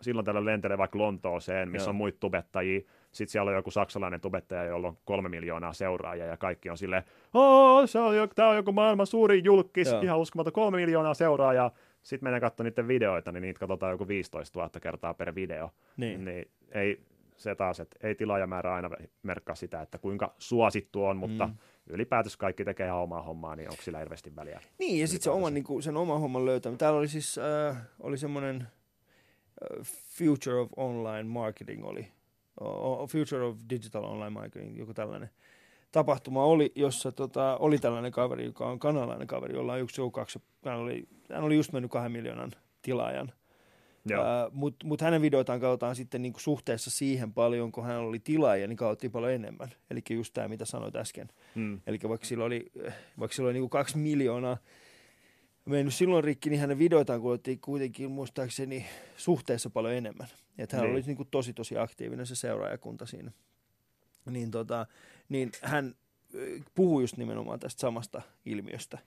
[0.00, 1.90] silloin tällöin lentelen vaikka Lontooseen, missä Joo.
[1.90, 2.80] on muita tubettajia,
[3.16, 7.02] sitten siellä on joku saksalainen tubettaja, jolla on kolme miljoonaa seuraajaa, ja kaikki on silleen,
[7.34, 8.16] "Oo, se on,
[8.56, 10.00] joku maailman suurin julkis, Joo.
[10.00, 11.70] ihan uskomaton, kolme miljoonaa seuraajaa,
[12.02, 16.24] sitten menen katsomaan niiden videoita, niin niitä katsotaan joku 15 000 kertaa per video, Niin.
[16.24, 17.00] niin ei,
[17.36, 18.90] se taas, että ei tilaajamäärä aina
[19.22, 21.54] merkkaa sitä, että kuinka suosittu on, mutta Mm.
[21.86, 24.60] ylipäätänsä kaikki tekee ihan omaa hommaa, niin onko sillä hirveästi väliä?
[24.78, 25.32] Niin, ja sitten se ylipäätänsä.
[25.32, 26.78] oman, niinku, sen oman homman löytäminen.
[26.78, 29.86] Täällä oli siis äh, oli semmoinen äh,
[30.18, 32.08] Future of Online Marketing oli.
[33.08, 35.30] Future of Digital Online Marketing, joku tällainen
[35.92, 40.42] tapahtuma oli, jossa tota, oli tällainen kaveri, joka on kanalainen kaveri, jolla on yksi kaksi,
[40.64, 42.50] hän oli, hän oli just mennyt kahden miljoonan
[42.82, 43.32] tilaajan.
[44.52, 48.76] Mutta mut hänen videoitaan katsotaan sitten niinku suhteessa siihen paljon, kun hän oli tilaaja, niin
[48.76, 49.70] katsottiin paljon enemmän.
[49.90, 51.28] Eli just tämä, mitä sanoit äsken.
[51.54, 51.80] Mm.
[51.86, 52.70] Eli vaikka sillä oli,
[53.20, 54.56] vaikka sillä oli niinku kaksi miljoonaa
[55.66, 58.86] mennyt silloin rikki, niin hänen videoitaan kuultiin kuitenkin muistaakseni
[59.16, 60.28] suhteessa paljon enemmän.
[60.58, 60.92] Että hän Niin.
[60.94, 63.30] oli niinku tosi tosi aktiivinen se seuraajakunta siinä.
[64.30, 64.86] Niin, tota,
[65.28, 65.94] niin hän
[66.74, 68.98] puhui just nimenomaan tästä samasta ilmiöstä.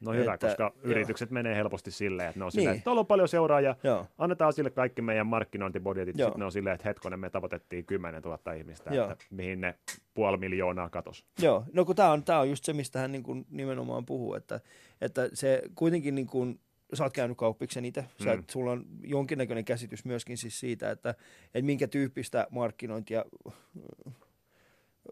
[0.00, 0.72] No hyvä, Että- koska joo.
[0.82, 2.78] yritykset menee helposti silleen, että ne on silleen, Niin.
[2.78, 6.88] että on paljon seuraajia, Joo, annetaan sille kaikki meidän markkinointibudjetit, sitten ne on silleen, että
[6.88, 9.10] hetkonen, me tavoitettiin 10 000 ihmistä, Joo.
[9.10, 9.74] että mihin ne
[10.14, 11.24] puoli miljoonaa katos.
[11.42, 14.34] Joo, no kun tämä on, tää on just se, mistä hän niin kuin nimenomaan puhuu,
[14.34, 14.60] että,
[15.00, 16.60] että se kuitenkin niin kuin,
[16.94, 18.36] sä oot käynyt kauppiksen itse, sä, Mm.
[18.40, 18.44] mm.
[18.50, 21.10] sulla on jonkinnäköinen käsitys myöskin siis siitä, että,
[21.54, 24.10] että minkä tyyppistä markkinointia ö,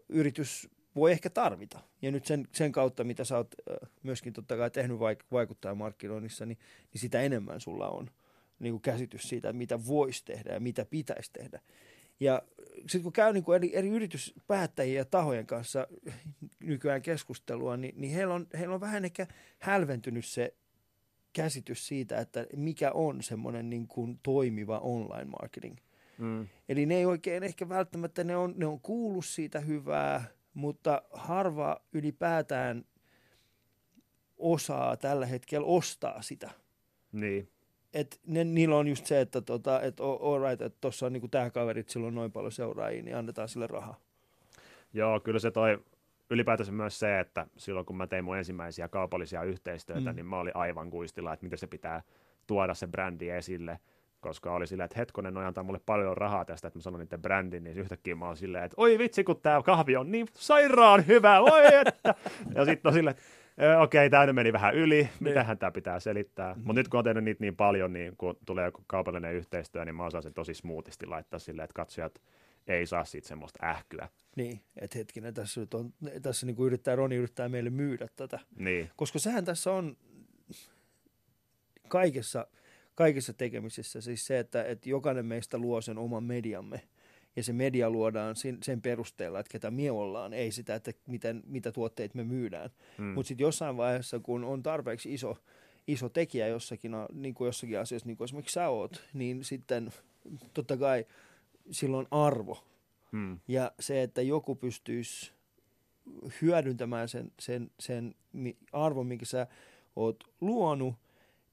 [0.09, 1.79] yritys voi ehkä tarvita.
[2.01, 3.55] Ja nyt sen, sen kautta, mitä sä oot
[4.03, 6.57] myöskin totta kai tehnyt vaik- vaikuttajamarkkinoinnissa, niin,
[6.93, 8.09] niin sitä enemmän sulla on
[8.59, 11.61] niin kuin käsitys siitä, että mitä voisi tehdä ja mitä pitäisi tehdä.
[12.19, 12.41] Ja
[12.79, 15.87] sitten kun käy niin kuin eri, eri yrityspäättäjien ja tahojen kanssa
[16.59, 19.27] nykyään keskustelua, niin, niin heillä, on, heillä on vähän ehkä
[19.59, 20.53] hälventynyt se
[21.33, 25.77] käsitys siitä, että mikä on semmoinen niin kuin toimiva online marketing.
[26.17, 26.47] Mm.
[26.69, 30.23] Eli ne ei oikein ehkä välttämättä, ne on, ne on kuullut siitä hyvää,
[30.55, 32.85] mutta harva ylipäätään
[34.37, 36.49] osaa tällä hetkellä ostaa sitä.
[37.11, 37.49] Niin,
[37.93, 41.27] Et ne, niillä on just se, että tota, et, all right, että tuossa on niinku
[41.27, 43.99] tämä kaveri, että sillä on noin paljon seuraajia, niin annetaan sille rahaa.
[44.93, 45.83] joo, kyllä se toi
[46.29, 50.15] ylipäätänsä myös se, että silloin kun mä tein mun ensimmäisiä kaupallisia yhteistyötä, mm.
[50.15, 52.01] niin mä olin aivan kuistilla, että miten se pitää
[52.47, 53.79] tuoda se brändi esille,
[54.25, 57.21] koska oli silleen, että hetkonen noin antaa mulle paljon rahaa tästä, että mä sanon niiden
[57.21, 61.07] brändin, niin yhtäkkiä mä oon silleen, että oi vitsi, kun tämä kahvi on niin sairaan
[61.07, 62.15] hyvä, voi että.
[62.55, 63.15] Ja sitten on silleen,
[63.57, 65.09] että okei, tämä meni vähän yli, niin.
[65.19, 66.53] mitähän tämä pitää selittää.
[66.53, 66.65] Mm-hmm.
[66.65, 69.95] Mutta nyt kun on tehnyt niitä niin paljon, niin kun tulee joku kaupallinen yhteistyö, niin
[69.95, 72.21] mä osaan sen tosi smoothisti laittaa silleen, että katsojat
[72.67, 74.09] ei saa siitä semmoista ähkyä.
[74.35, 78.39] Niin, että hetkinen, tässä, nyt on, tässä niin kuin yrittää, Roni yrittää meille myydä tätä.
[78.57, 78.89] Niin.
[78.95, 79.97] Koska sehän tässä on
[81.87, 82.47] kaikessa,
[82.95, 86.81] kaikessa tekemisissä siis se, että, että jokainen meistä luo sen oman mediamme–
[87.35, 91.43] ja se media luodaan sen, sen perusteella, että ketä me ollaan, ei sitä, että miten,
[91.47, 92.69] mitä tuotteita me myydään.
[92.97, 93.05] Mm.
[93.05, 95.37] Mutta sitten jossain vaiheessa, kun on tarpeeksi iso,
[95.87, 99.89] iso tekijä jossakin, niin kuin jossakin asiassa, niin kuin esimerkiksi sä oot, niin sitten
[100.53, 101.05] totta kai
[101.71, 102.63] silloin arvo.
[103.11, 103.39] Mm.
[103.47, 105.31] Ja se, että joku pystyisi
[106.41, 108.15] hyödyntämään sen, sen, sen
[108.71, 109.47] arvon, minkä sä
[109.95, 110.95] oot luonut,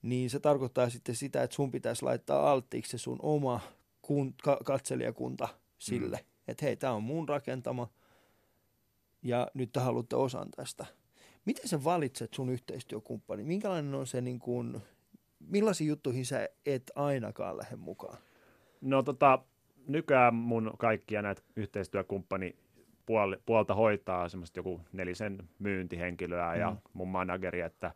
[0.02, 3.60] niin se tarkoittaa sitten sitä, että sun pitäisi laittaa alttiiksi se sun oma
[4.02, 5.48] kun, ka, katselijakunta–
[5.82, 6.42] sille, mm.
[6.48, 7.88] että hei, tämä on mun rakentama
[9.22, 10.86] ja nyt te haluatte osan tästä.
[11.44, 13.44] Miten sä valitset sun yhteistyökumppani?
[13.44, 14.82] Minkälainen on se, niin kuin,
[15.48, 18.18] millaisiin juttuihin sä et ainakaan lähde mukaan?
[18.80, 19.38] No tota,
[19.86, 22.56] nykyään mun kaikkia näitä yhteistyökumppani
[23.06, 26.60] puol- puolta hoitaa semmoista joku nelisen myyntihenkilöä mm.
[26.60, 27.94] ja mun manageri, että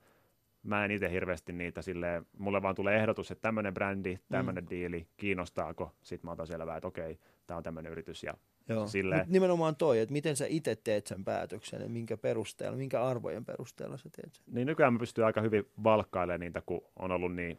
[0.67, 4.71] mä en itse hirveästi niitä silleen, mulle vaan tulee ehdotus, että tämmöinen brändi, tämmöinen mm.
[4.71, 8.23] diili, kiinnostaako, sit mä otan selvää, että okei, tämä on tämmöinen yritys.
[8.23, 8.35] Ja
[8.69, 8.87] Joo.
[8.87, 9.17] Sille...
[9.17, 13.45] Mut nimenomaan toi, että miten sä itse teet sen päätöksen ja minkä perusteella, minkä arvojen
[13.45, 14.45] perusteella sä teet sen.
[14.55, 17.59] Niin nykyään mä pystyn aika hyvin valkkailemaan niitä, kun on ollut niin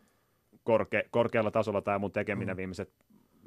[0.52, 2.58] korke- korkealla tasolla tämä mun tekeminen mm.
[2.58, 2.94] viimeiset,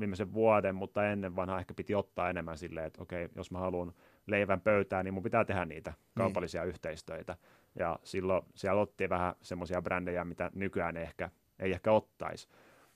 [0.00, 3.92] viimeisen vuoden, mutta ennen vanhaa ehkä piti ottaa enemmän silleen, että okei, jos mä haluan
[4.26, 5.98] leivän pöytään, niin mun pitää tehdä niitä niin.
[6.14, 6.68] kaupallisia niin.
[6.68, 7.36] yhteistöitä.
[7.78, 12.48] Ja silloin siellä otti vähän semmoisia brändejä, mitä nykyään ehkä ei ehkä ottaisi.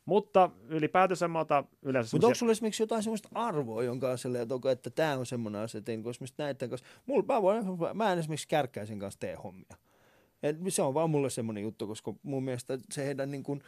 [0.04, 2.16] Mutta ylipäätänsä mä otan yleensä...
[2.16, 5.60] Mutta onko sulla esimerkiksi jotain semmoista arvoa, jonka asialle, että, onko, että tämä on semmoinen
[5.60, 6.86] asia, että esimerkiksi näiden kanssa...
[7.06, 7.64] Mulla, mä, voin,
[7.94, 9.76] mä en esimerkiksi kärkkäisen kanssa tee hommia.
[10.42, 13.62] Et se on vaan mulle semmoinen juttu, koska mun mielestä se heidän niin kuin,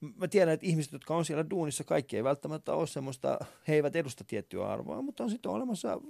[0.00, 3.38] mä tiedän, että ihmiset, jotka on siellä duunissa, kaikki ei välttämättä ole semmoista,
[3.68, 6.00] he eivät edusta tiettyä arvoa, mutta on sitten olemassa,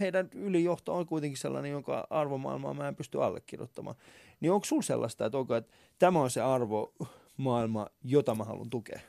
[0.00, 3.96] heidän ylijohto on kuitenkin sellainen, jonka arvomaailmaa mä en pysty allekirjoittamaan.
[4.40, 9.00] Niin onko sulla sellaista, että, onko, että tämä on se arvomaailma, jota mä haluan tukea?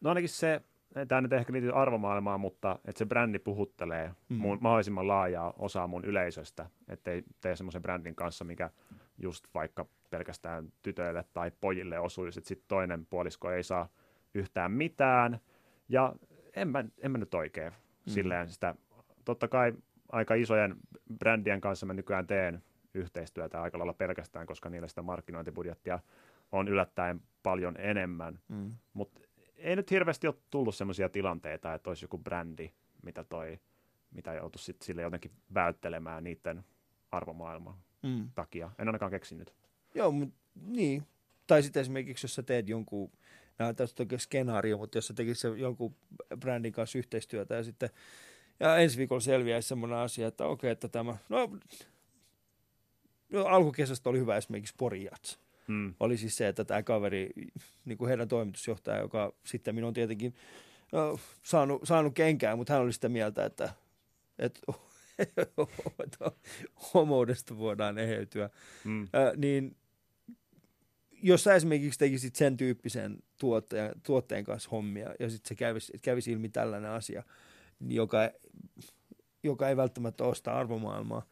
[0.00, 0.60] No ainakin se,
[1.08, 4.36] tämä nyt ehkä liittyy arvomaailmaan, mutta että se brändi puhuttelee mm.
[4.36, 8.70] mun, mahdollisimman laajaa osaa mun yleisöstä, ettei tee semmoisen brändin kanssa, mikä
[9.18, 13.88] just vaikka pelkästään tytöille tai pojille osuisi, että sitten toinen puolisko ei saa
[14.34, 15.40] yhtään mitään,
[15.88, 16.14] ja
[16.56, 18.10] en mä, en mä nyt oikein mm.
[18.10, 18.74] silleen sitä,
[19.24, 19.72] totta kai
[20.12, 20.76] aika isojen
[21.18, 22.62] brändien kanssa mä nykyään teen
[22.94, 25.98] yhteistyötä aika lailla pelkästään, koska niillä sitä markkinointibudjettia
[26.52, 28.72] on yllättäen paljon enemmän, mm.
[28.92, 29.20] mutta
[29.56, 32.70] ei nyt hirveästi ole tullut sellaisia tilanteita, että olisi joku brändi,
[33.02, 33.58] mitä toi,
[34.10, 36.64] mitä joutuisi sille jotenkin välttelemään niiden
[37.10, 38.30] arvomaailman mm.
[38.34, 38.70] takia.
[38.78, 39.54] En ainakaan keksinyt.
[39.98, 40.36] Joo, mutta
[40.66, 41.02] niin.
[41.46, 43.12] Tai sitten esimerkiksi, jos sä teet jonkun,
[43.58, 45.96] nämä tästä oikein skenaario, mutta jos sä tekisit jonkun
[46.40, 47.90] brändin kanssa yhteistyötä ja sitten
[48.60, 51.50] ja ensi viikolla selviäisi semmoinen asia, että okei, okay, että tämä, no,
[53.28, 55.38] no alkukesästä oli hyvä esimerkiksi Porijats
[55.68, 55.94] mm.
[56.00, 57.30] oli siis se, että tämä kaveri,
[57.84, 60.34] niin kuin heidän toimitusjohtaja, joka sitten minun on tietenkin
[60.92, 63.72] no, saanut, saanut kenkää, mutta hän oli sitä mieltä, että,
[64.38, 64.60] että
[66.94, 68.50] homoudesta voidaan eheytyä,
[68.84, 69.02] mm.
[69.02, 69.76] äh, niin
[71.22, 76.32] jos sä esimerkiksi tekisit sen tyyppisen tuotteen, tuotteen kanssa hommia ja sitten se kävisi, kävisi
[76.32, 77.22] ilmi tällainen asia,
[77.88, 78.30] joka,
[79.42, 81.26] joka ei välttämättä osta arvomaailmaa,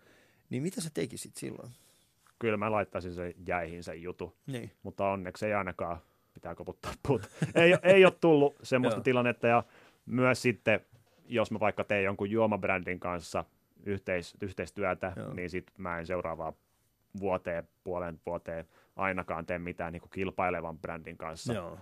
[0.50, 1.70] niin mitä sä tekisit silloin?
[2.38, 4.36] kyllä mä laittaisin sen jäihin sen jutu.
[4.46, 4.70] Niin.
[4.82, 5.98] Mutta onneksi ei ainakaan,
[6.34, 7.22] pitää koputtaa puut.
[7.54, 9.64] ei, ei ole tullut semmoista tilannetta ja
[10.06, 10.80] myös sitten,
[11.26, 13.44] jos mä vaikka teen jonkun juomabrändin kanssa
[13.86, 15.34] yhteis, yhteistyötä, Joo.
[15.34, 16.52] niin sitten mä en seuraavaa
[17.20, 18.64] vuoteen, puolen vuoteen
[18.96, 21.52] ainakaan tee mitään niin kuin kilpailevan brändin kanssa.
[21.52, 21.78] Joo.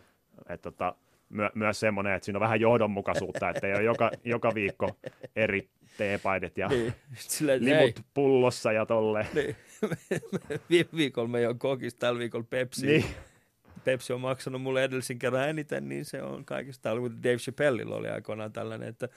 [0.49, 0.95] Et tota,
[1.29, 4.91] my, myös semmoinen, että siinä on vähän johdonmukaisuutta, että ei ole joka, joka viikko
[5.37, 6.95] eri teepaidet ja niin.
[7.15, 7.95] Silleen, limut ei.
[8.15, 9.27] pullossa ja tolleen.
[9.35, 9.57] Niin.
[10.71, 12.87] Viime viikolla me on kokista, tällä viikolla Pepsi.
[12.87, 13.05] Niin.
[13.85, 16.91] Pepsi on maksanut mulle edellisen kerran eniten, niin se on kaikista.
[17.23, 19.09] Dave Chappellilla oli aikoinaan tällainen, että,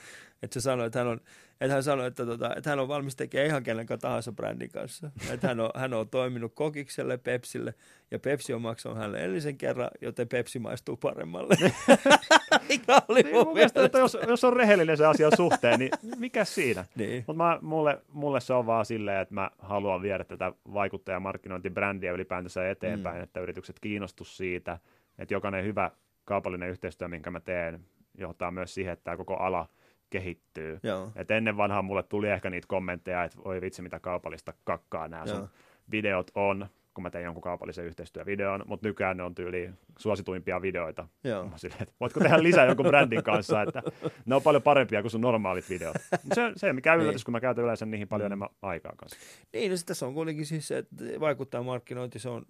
[0.43, 1.21] että se sanoi, että hän on
[1.61, 5.11] että hän sanoi, että, tota, että hän on valmis tekemään ihan kenen tahansa brändin kanssa.
[5.31, 7.73] Että hän on, hän on toiminut kokikselle, Pepsille,
[8.11, 11.55] ja Pepsi on maksanut hänelle edellisen kerran, joten Pepsi maistuu paremmalle.
[12.69, 16.45] mikä oli niin, mun mielestä, että jos, jos on rehellinen se asia suhteen, niin mikä
[16.45, 16.85] siinä?
[16.95, 17.23] Niin.
[17.27, 23.17] Mutta mulle, mulle se on vaan silleen, että mä haluan viedä tätä vaikuttajamarkkinointibrändiä ylipäätänsä eteenpäin,
[23.17, 23.23] mm.
[23.23, 24.79] että yritykset kiinnostus siitä,
[25.17, 25.91] että jokainen hyvä
[26.25, 27.79] kaupallinen yhteistyö, minkä mä teen,
[28.17, 29.69] johtaa myös siihen, että tämä koko ala
[30.09, 30.79] kehittyy.
[30.83, 31.11] Joo.
[31.15, 35.25] Et ennen vanhaa mulle tuli ehkä niitä kommentteja, että voi vitsi mitä kaupallista kakkaa nämä
[35.25, 35.49] sun
[35.91, 41.07] videot on, kun mä tein jonkun kaupallisen yhteistyövideon, mutta nykyään ne on tyyli suosituimpia videoita.
[41.23, 41.49] Joo.
[41.55, 43.83] Silleen, että voitko tehdä lisää jonkun brändin kanssa, että
[44.25, 45.95] ne on paljon parempia kuin sun normaalit videot.
[46.33, 47.25] Se, se mikä yllätys, niin.
[47.25, 48.27] kun mä käytän yleensä niihin paljon mm.
[48.27, 49.17] enemmän aikaa kanssa.
[49.53, 52.45] Niin, no tässä on kuitenkin siis se, että vaikuttaa markkinointi, se on,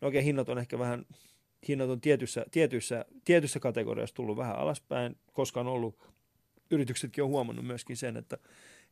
[0.00, 1.06] no oikein hinnat on ehkä vähän,
[1.68, 6.08] hinnat on tietyssä, tietyssä, tietyssä kategoriassa tullut vähän alaspäin, koska on ollut,
[6.70, 8.38] yrityksetkin on huomannut myöskin sen, että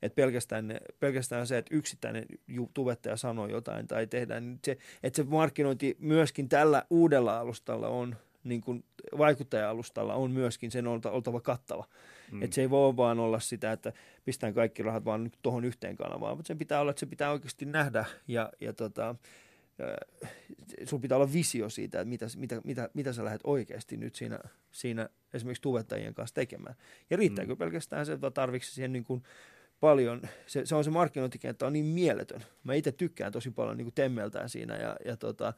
[0.02, 2.26] että pelkästään, ne, pelkästään se, että yksittäinen
[2.74, 8.16] tubettaja sanoo jotain tai tehdään, niin se, että se markkinointi myöskin tällä uudella alustalla on,
[8.44, 8.84] niin kuin
[9.18, 11.84] vaikuttaja-alustalla on myöskin sen oltava kattava.
[12.32, 12.42] Mm.
[12.42, 13.92] Että se ei voi vaan olla sitä, että
[14.24, 17.64] pistään kaikki rahat vaan tuohon yhteen kanavaan, mutta sen pitää olla, että se pitää oikeasti
[17.64, 19.14] nähdä ja, ja tota,
[20.84, 24.38] sun pitää olla visio siitä, että mitä, mitä, mitä, mitä sä lähdet oikeasti nyt siinä,
[24.70, 26.74] siinä esimerkiksi tubettajien kanssa tekemään.
[27.10, 27.58] Ja riittääkö mm.
[27.58, 29.22] pelkästään se, että tarvitsi siihen niin kuin
[29.80, 32.40] paljon, se, se on se markkinointikenttä on niin mieletön.
[32.64, 35.52] Mä itse tykkään tosi paljon niin temmeltään siinä ja, ja tota,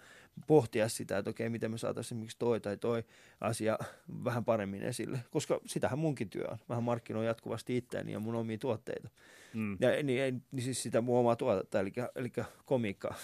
[0.46, 3.04] pohtia sitä, että okei, miten me saataisiin esimerkiksi toi tai toi
[3.40, 3.78] asia
[4.24, 6.58] vähän paremmin esille, koska sitähän munkin työ on.
[6.68, 9.08] Vähän markkinoin jatkuvasti itseäni ja mun omia tuotteita.
[9.54, 9.76] Mm.
[9.80, 12.32] Ja niin, ei, niin siis sitä mun omaa tuotetta, eli, eli
[12.64, 13.14] komiikkaa.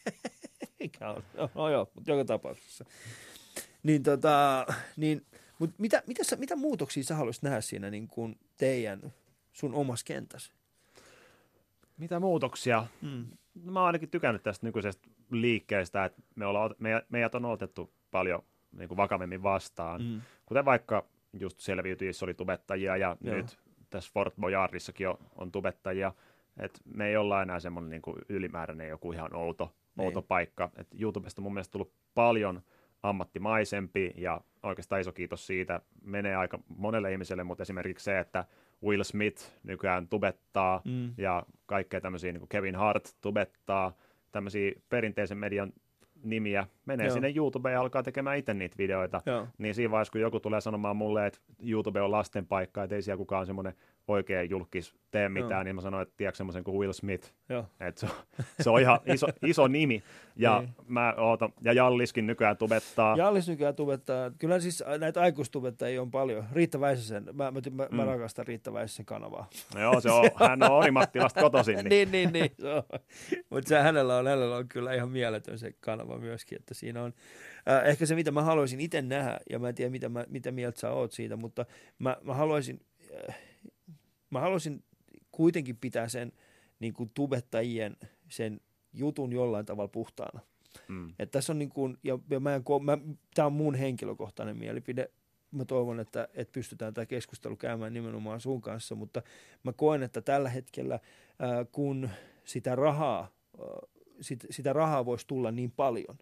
[0.80, 1.22] Mikä on?
[1.34, 2.84] No, no joo, mutta joka tapauksessa.
[3.82, 4.66] Niin tota,
[4.96, 5.26] niin,
[5.58, 9.12] mutta mitä, mitä, mitä muutoksia sä haluaisit nähdä siinä niin kuin teidän
[9.54, 10.52] sun omassa kentässä?
[11.96, 12.86] Mitä muutoksia?
[13.02, 13.26] Mm.
[13.64, 16.74] No, mä oon ainakin tykännyt tästä nykyisestä liikkeestä, että me ollaan,
[17.08, 18.42] meidät on otettu paljon
[18.72, 20.02] niin kuin vakavemmin vastaan.
[20.02, 20.20] Mm.
[20.46, 23.36] Kuten vaikka just selviytyissä oli tubettajia ja Joo.
[23.36, 23.58] nyt
[23.90, 26.12] tässä Fort Boyardissakin on, on tubettajia.
[26.56, 30.04] Et me ei olla enää semmoinen niin kuin ylimääräinen joku ihan outo, niin.
[30.04, 30.70] outo paikka.
[30.76, 32.62] Et YouTubesta mun mielestä tullut paljon
[33.02, 35.80] ammattimaisempi ja oikeastaan iso kiitos siitä.
[36.02, 38.44] Menee aika monelle ihmiselle, mutta esimerkiksi se, että
[38.84, 41.14] Will Smith nykyään tubettaa mm.
[41.18, 43.96] ja kaikkea tämmöisiä, niin kuin Kevin Hart tubettaa,
[44.32, 45.72] tämmöisiä perinteisen median
[46.22, 47.14] nimiä, menee Joo.
[47.14, 49.46] sinne YouTubeen ja alkaa tekemään itse niitä videoita, Joo.
[49.58, 53.02] niin siinä vaiheessa, kun joku tulee sanomaan mulle, että YouTube on lasten paikka, että ei
[53.02, 53.74] siellä kukaan semmoinen
[54.08, 55.62] oikea julkis tee mitään, Joo.
[55.62, 57.32] niin mä sanoin, että tiedätkö semmoisen kuin Will Smith.
[57.48, 57.66] Joo.
[57.80, 58.12] Et se, on,
[58.60, 60.02] se on ihan iso, iso nimi.
[60.36, 60.74] Ja, niin.
[60.86, 63.16] mä ootan, ja Jalliskin nykyään tubettaa.
[63.16, 64.30] Jallis nykyään tubettaa.
[64.38, 66.44] Kyllä siis näitä aikuistubettajia on paljon.
[66.52, 67.96] Riitta Väisäsen, mä, mä, mä, mm.
[67.96, 69.48] mä rakastan Riitta Väisäsen kanavaa.
[69.80, 71.74] Joo, se on, hän on Orimattilasta kotoisin.
[71.84, 72.50] Niin, niin, niin.
[72.58, 77.14] niin Mutta hänellä on, hänellä on kyllä ihan mieletön se kanava myöskin, että siinä on
[77.68, 80.52] äh, ehkä se, mitä mä haluaisin itse nähdä, ja mä en tiedä, mitä, mä, mitä
[80.52, 81.66] mieltä sä oot siitä, mutta
[81.98, 82.80] mä, mä haluaisin...
[83.28, 83.36] Äh,
[84.30, 84.84] mä haluaisin
[85.32, 86.32] kuitenkin pitää sen
[86.80, 87.96] niin kuin tubettajien
[88.28, 88.60] sen
[88.92, 90.40] jutun jollain tavalla puhtaana.
[90.88, 91.14] Mm.
[91.18, 92.98] Et tässä on niin kuin, ja, ja mä en, mä,
[93.34, 95.10] tämä on mun henkilökohtainen mielipide.
[95.50, 99.22] Mä toivon, että, että pystytään tämä keskustelu käymään nimenomaan sun kanssa, mutta
[99.62, 101.00] mä koen, että tällä hetkellä,
[101.72, 102.10] kun
[102.44, 103.30] sitä rahaa,
[104.50, 106.18] sitä rahaa voisi tulla niin paljon,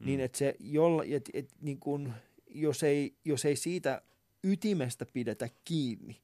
[0.00, 0.06] mm.
[0.06, 2.12] niin että se, jolla, et, et, niin kun,
[2.48, 4.02] jos, ei, jos ei siitä
[4.44, 6.20] ytimestä pidetä kiinni,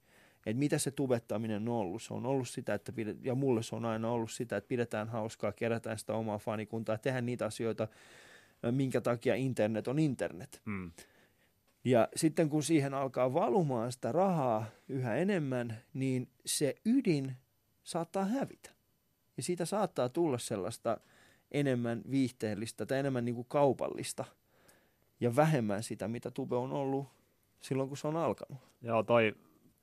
[0.47, 2.03] että mitä se tubettaminen on ollut.
[2.03, 5.09] Se on ollut sitä, että pidet, ja mulle se on aina ollut sitä, että pidetään
[5.09, 7.89] hauskaa, kerätään sitä omaa fanikuntaa, tehdään niitä asioita,
[8.71, 10.63] minkä takia internet on internet.
[10.65, 10.91] Mm.
[11.85, 17.37] Ja sitten kun siihen alkaa valumaan sitä rahaa yhä enemmän, niin se ydin
[17.85, 18.71] saattaa hävitä.
[19.37, 21.01] Ja siitä saattaa tulla sellaista
[21.51, 24.25] enemmän viihteellistä tai enemmän niin kuin kaupallista
[25.21, 27.07] ja vähemmän sitä, mitä tube on ollut
[27.61, 28.59] silloin, kun se on alkanut.
[28.83, 29.35] Joo, toi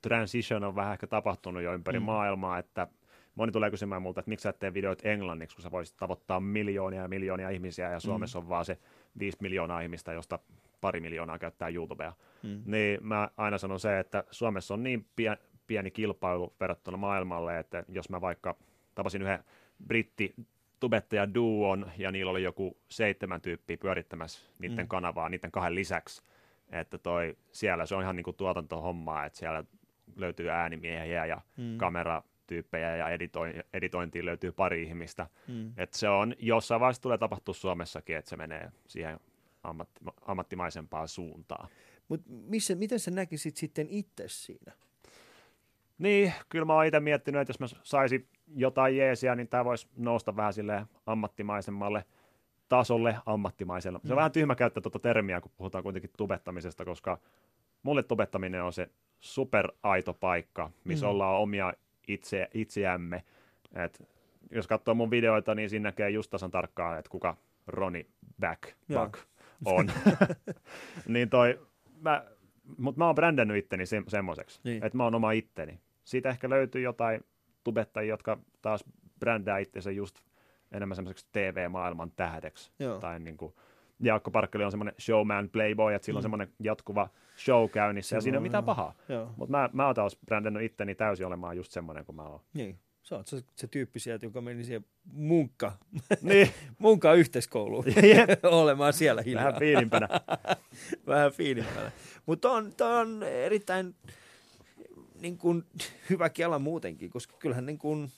[0.02, 2.06] transition on vähän ehkä tapahtunut jo ympäri mm.
[2.06, 2.88] maailmaa, että
[3.36, 7.02] moni tulee kysymään multa, että miksi sä tee videoit englanniksi, kun sä voisit tavoittaa miljoonia
[7.02, 8.44] ja miljoonia ihmisiä, ja Suomessa mm.
[8.44, 8.78] on vaan se
[9.20, 10.40] 5 miljoonaa ihmistä, josta
[10.82, 12.14] pari miljoonaa käyttää YouTubea.
[12.44, 12.62] Mm.
[12.66, 15.38] Niin mä aina sanon se, että Suomessa on niin pien,
[15.68, 18.56] pieni kilpailu verrattuna maailmalle, että jos mä vaikka
[18.96, 19.44] tapasin yhden
[19.88, 20.36] britti
[20.84, 24.88] tubettaja duon, ja niillä oli joku seitsemän tyyppiä pyörittämässä niiden mm.
[24.88, 26.22] kanavaa, niiden kahden lisäksi,
[26.72, 29.64] että toi, siellä se on ihan niin kuin tuotantohommaa, että siellä
[30.16, 31.78] löytyy äänimiehiä ja mm.
[31.78, 35.28] kameratyyppejä ja editoin, editointiin löytyy pari ihmistä.
[35.48, 35.74] Mm.
[35.78, 39.20] Et se on, jossain vaiheessa tulee tapahtua Suomessakin, että se menee siihen
[39.64, 41.70] ammatti, ammattimaisempaan suuntaan.
[42.08, 42.30] Mutta
[42.76, 44.72] miten sä näkisit sitten itse siinä?
[45.98, 49.88] Niin, kyllä mä oon itse miettinyt, että jos mä saisin jotain jeesiä, niin tämä voisi
[49.98, 52.06] nousta vähän sille ammattimaisemmalle
[52.70, 54.00] tasolle ammattimaisella.
[54.04, 54.18] Se on mm.
[54.18, 57.20] vähän tyhmä käyttää tuota termiä, kun puhutaan kuitenkin tubettamisesta, koska
[57.84, 58.90] mulle tubettaminen on se
[59.20, 61.10] superaito paikka, missä mm.
[61.10, 61.74] ollaan omia
[62.08, 63.24] itse, itseämme.
[63.76, 64.08] Et
[64.52, 67.38] jos katsoo mun videoita, niin siinä näkee just tasan tarkkaan, että kuka
[67.68, 68.08] Roni
[68.40, 68.62] Back,
[68.94, 69.20] Back
[69.66, 69.92] on.
[71.08, 71.60] niin toi,
[72.02, 72.26] mä,
[72.78, 74.86] mutta mä oon brändännyt itteni se, semmoiseksi, Niin.
[74.86, 75.80] että mä oon oma itteni.
[76.04, 77.24] Siitä ehkä löytyy jotain
[77.64, 78.84] tubettajia, jotka taas
[79.20, 80.20] brändää itsensä just
[80.72, 82.72] enemmän semmoiseksi TV-maailman tähdeksi.
[82.80, 83.00] Joo.
[83.00, 83.54] Tai niin kuin,
[84.00, 86.24] Jaakko Parkkeli on semmoinen showman, playboy, että sillä on Mm.
[86.24, 88.94] semmoinen jatkuva show käynnissä, ja Se siinä ei ole on, mitään pahaa.
[89.38, 92.40] Mutta mä, mä oon taas brändännyt itteni täysin olemaan just semmoinen kuin mä oon.
[92.54, 92.80] Niin.
[93.04, 95.72] Sä oot se, se tyyppi sieltä, joka meni siihen munkka,
[96.22, 96.50] niin,
[96.80, 97.86] munkka yhteiskouluun
[98.44, 99.44] olemaan siellä hiljaa.
[99.46, 100.08] vähän fiinimpänä.
[101.08, 101.92] Vähän fiinimpänä.
[102.26, 103.96] Mutta on, on erittäin
[105.24, 105.64] niin kuin,
[106.10, 108.12] hyvä kela muutenkin, koska kyllähän niin kuin,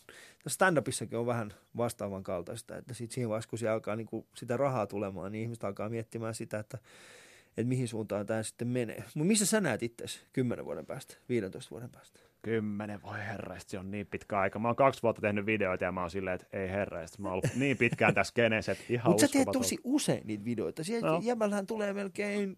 [0.50, 4.58] stand-upissakin on vähän vastaavan kaltaista, että sit siinä vaiheessa, kun se alkaa niin kuin, sitä
[4.58, 6.78] rahaa tulemaan, niin ihmiset alkaa miettimään sitä, että,
[7.48, 9.04] että mihin suuntaan tämä sitten menee.
[9.16, 12.20] Mutta missä sä näet itse 10 vuoden päästä, 15 vuoden päästä?
[12.42, 14.60] Kymmenen, voi herra, se on niin pitkä aika.
[14.60, 17.20] Mä oon kaksi vuotta tehnyt videoita ja mä oon silleen, että ei herra, ja sit
[17.20, 20.46] mä oon ollut niin pitkään tässä keneessä, että ihan Mutta sä teet tosi usein niitä
[20.46, 20.84] videoita.
[20.84, 21.10] Siellä
[21.48, 21.64] No.
[21.68, 22.58] tulee melkein,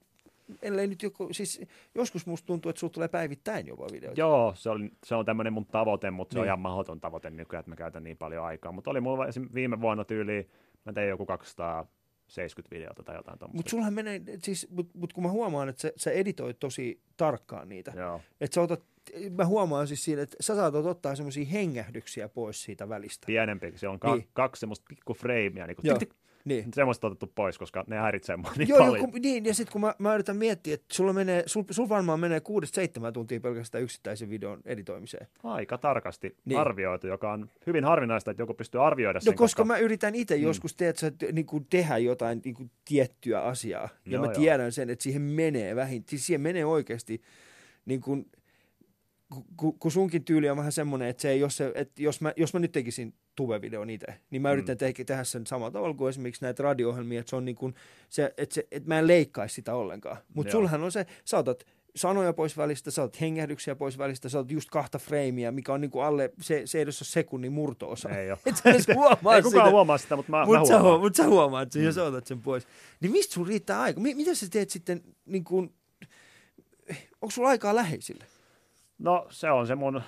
[0.61, 1.61] ellei nyt joku, siis
[1.95, 4.21] joskus musta tuntuu, että sulla tulee päivittäin jopa videoita.
[4.21, 6.47] Joo, se, oli, se on tämmöinen mun tavoite, mutta se on Niin.
[6.47, 8.71] ihan mahdoton tavoite nykyään, että mä käytän niin paljon aikaa.
[8.71, 10.49] Mutta oli mulla viime vuonna tyyli,
[10.85, 13.69] mä tein joku 270 videota tai jotain Mutta tuommoista.
[13.69, 17.93] sullahan menee, siis, mut, mut kun mä huomaan, että sä, sä editoit tosi tarkkaan niitä.
[18.41, 18.83] Että sä otat,
[19.31, 23.25] mä huomaan siis siinä, että sä saatat ottaa semmoisia hengähdyksiä pois siitä välistä.
[23.25, 23.73] pienempi.
[23.75, 24.27] Se on ka- Niin.
[24.33, 26.17] kaksi semmoista pikku freimiä, niin kuin tik, tik,
[26.47, 26.65] Niin.
[26.73, 29.11] semmoista otettu pois, koska ne häiritsee mua niin Joo, joo paljon.
[29.11, 32.19] kun, niin, ja sitten kun mä, mä yritän miettiä, että sulla, menee, sul, sul varmaan
[32.19, 32.39] menee
[33.09, 35.27] 6-7 tuntia pelkästään yksittäisen videon editoimiseen.
[35.43, 36.59] Aika tarkasti Niin.
[36.59, 39.31] arvioitu, joka on hyvin harvinaista, että joku pystyy arvioida sen.
[39.31, 40.43] No koska mä yritän itse Mm.
[40.43, 43.89] joskus teet, sä, niin kuin tehdä jotain niin kuin tiettyä asiaa.
[44.05, 44.41] Ja Joo, mä joo.
[44.41, 46.03] tiedän sen, että siihen menee vähin.
[46.09, 47.21] Siis siihen menee oikeasti,
[47.85, 48.25] niin kuin,
[49.57, 52.33] kun, kun sunkin tyyli on vähän semmoinen, että, se ei, jos, se, että jos, mä,
[52.37, 56.09] jos mä nyt tekisin tuve-videon itse, niin mä yritän te- tehdä sen samalla tavalla kuin
[56.09, 57.73] esimerkiksi näitä radio-ohjelmia, että, se on niin kuin,
[58.09, 60.17] se, että, se, että mä en leikkaisi sitä ollenkaan.
[60.33, 61.63] Mutta sulhan on se, sä otat
[61.95, 65.81] sanoja pois välistä, sä otat hengähdyksiä pois välistä, sä otat just kahta freimiä, mikä on
[65.81, 68.09] niin kuin alle, se, se ei edes ole sekunnin murto-osa.
[68.09, 68.39] Ei ole.
[68.45, 69.71] Et sä edes huomaa Ei kukaan sitä.
[69.71, 70.91] huomaa sitä, mutta mä, mä Mutta sä, huomaan.
[70.93, 71.85] huo- mut sä huomaat sen, mm.
[71.85, 72.67] jos otat sen pois.
[72.99, 73.99] Niin mistä sun riittää aika?
[73.99, 75.73] Mi- mitä sä teet sitten, niin kuin,
[77.21, 78.25] onko sulla aikaa läheisille?
[78.99, 80.01] No se on se mun,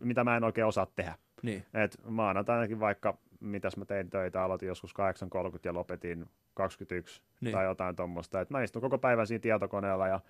[0.00, 1.14] mitä mä en oikein osaa tehdä.
[1.42, 1.64] Niin.
[1.74, 4.94] Et maanantainakin vaikka, mitäs mä tein töitä, aloitin joskus
[5.52, 7.52] 8.30 ja lopetin 21 Niin.
[7.52, 8.40] tai jotain tuommoista.
[8.40, 10.20] Et mä istun koko päivän siinä tietokoneella ja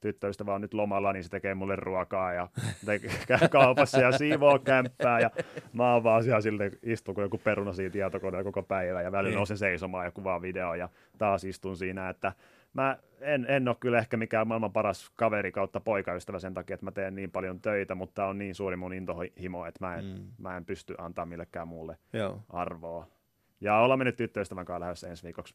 [0.00, 2.48] tyttöystävä on nyt lomalla, niin se tekee mulle ruokaa ja
[3.28, 5.30] käy kaupassa ja siivoo kämppää ja
[5.72, 9.28] mä oon vaan siellä silleen, istun kuin joku peruna siinä tietokoneella koko päivä ja välillä
[9.30, 9.36] Niin.
[9.36, 10.88] nousen seisomaan ja kuvaan video ja
[11.18, 12.32] taas istun siinä, että
[12.74, 16.84] mä en, en ole kyllä ehkä mikään maailman paras kaveri kautta poikaystävä sen takia, että
[16.86, 20.24] mä teen niin paljon töitä, mutta on niin suuri mun intohimo, että mä en, Mm.
[20.38, 22.40] mä en pysty antaa millekään muulle Joo.
[22.48, 23.06] arvoa.
[23.60, 25.54] Ja ollaan me nyt tyttöystävän kanssa lähdössä ensi viikoksi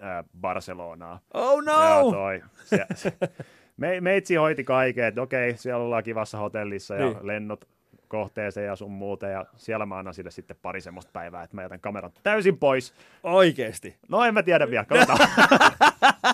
[0.00, 1.20] ää, Barcelonaa.
[1.34, 2.10] Oh Ja no!
[2.12, 3.12] toi, se, se,
[3.76, 7.16] me, meitsi hoiti kaiken, että okei, siellä ollaan kivassa hotellissa ja Niin.
[7.22, 7.68] lennot
[8.08, 11.62] kohteeseen ja sun muuta, ja siellä mä annan sille sitten pari semmoista päivää, että mä
[11.62, 12.94] jätän kameran täysin pois.
[13.22, 13.96] Oikeesti.
[14.08, 15.18] No en mä tiedä vielä, katsotaan.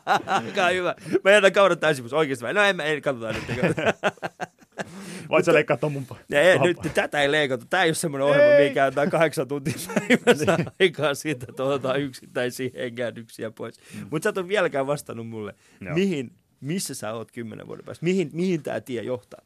[0.68, 0.94] On hyvä.
[1.24, 2.44] Mä jätän kaudan täysin, mutta oikeesti.
[2.52, 3.44] No en mä, ei, katsotaan nyt.
[5.28, 7.66] Voit sä leikkaa ton mun ei, nyt tätä ei leikata.
[7.70, 8.68] Tämä ei ole semmoinen ohjelma, Ei.
[8.68, 9.74] mikä on kahdeksan tuntia
[10.08, 13.80] päivässä aikaa siitä, että otetaan yksittäisiä hengähdyksiä pois.
[13.94, 14.06] Mm.
[14.10, 15.94] Mutta sä et ole vieläkään vastannut mulle, Joo.
[15.94, 18.04] mihin, missä sä oot kymmenen vuoden päästä?
[18.04, 19.40] Mihin, mihin tämä tie johtaa?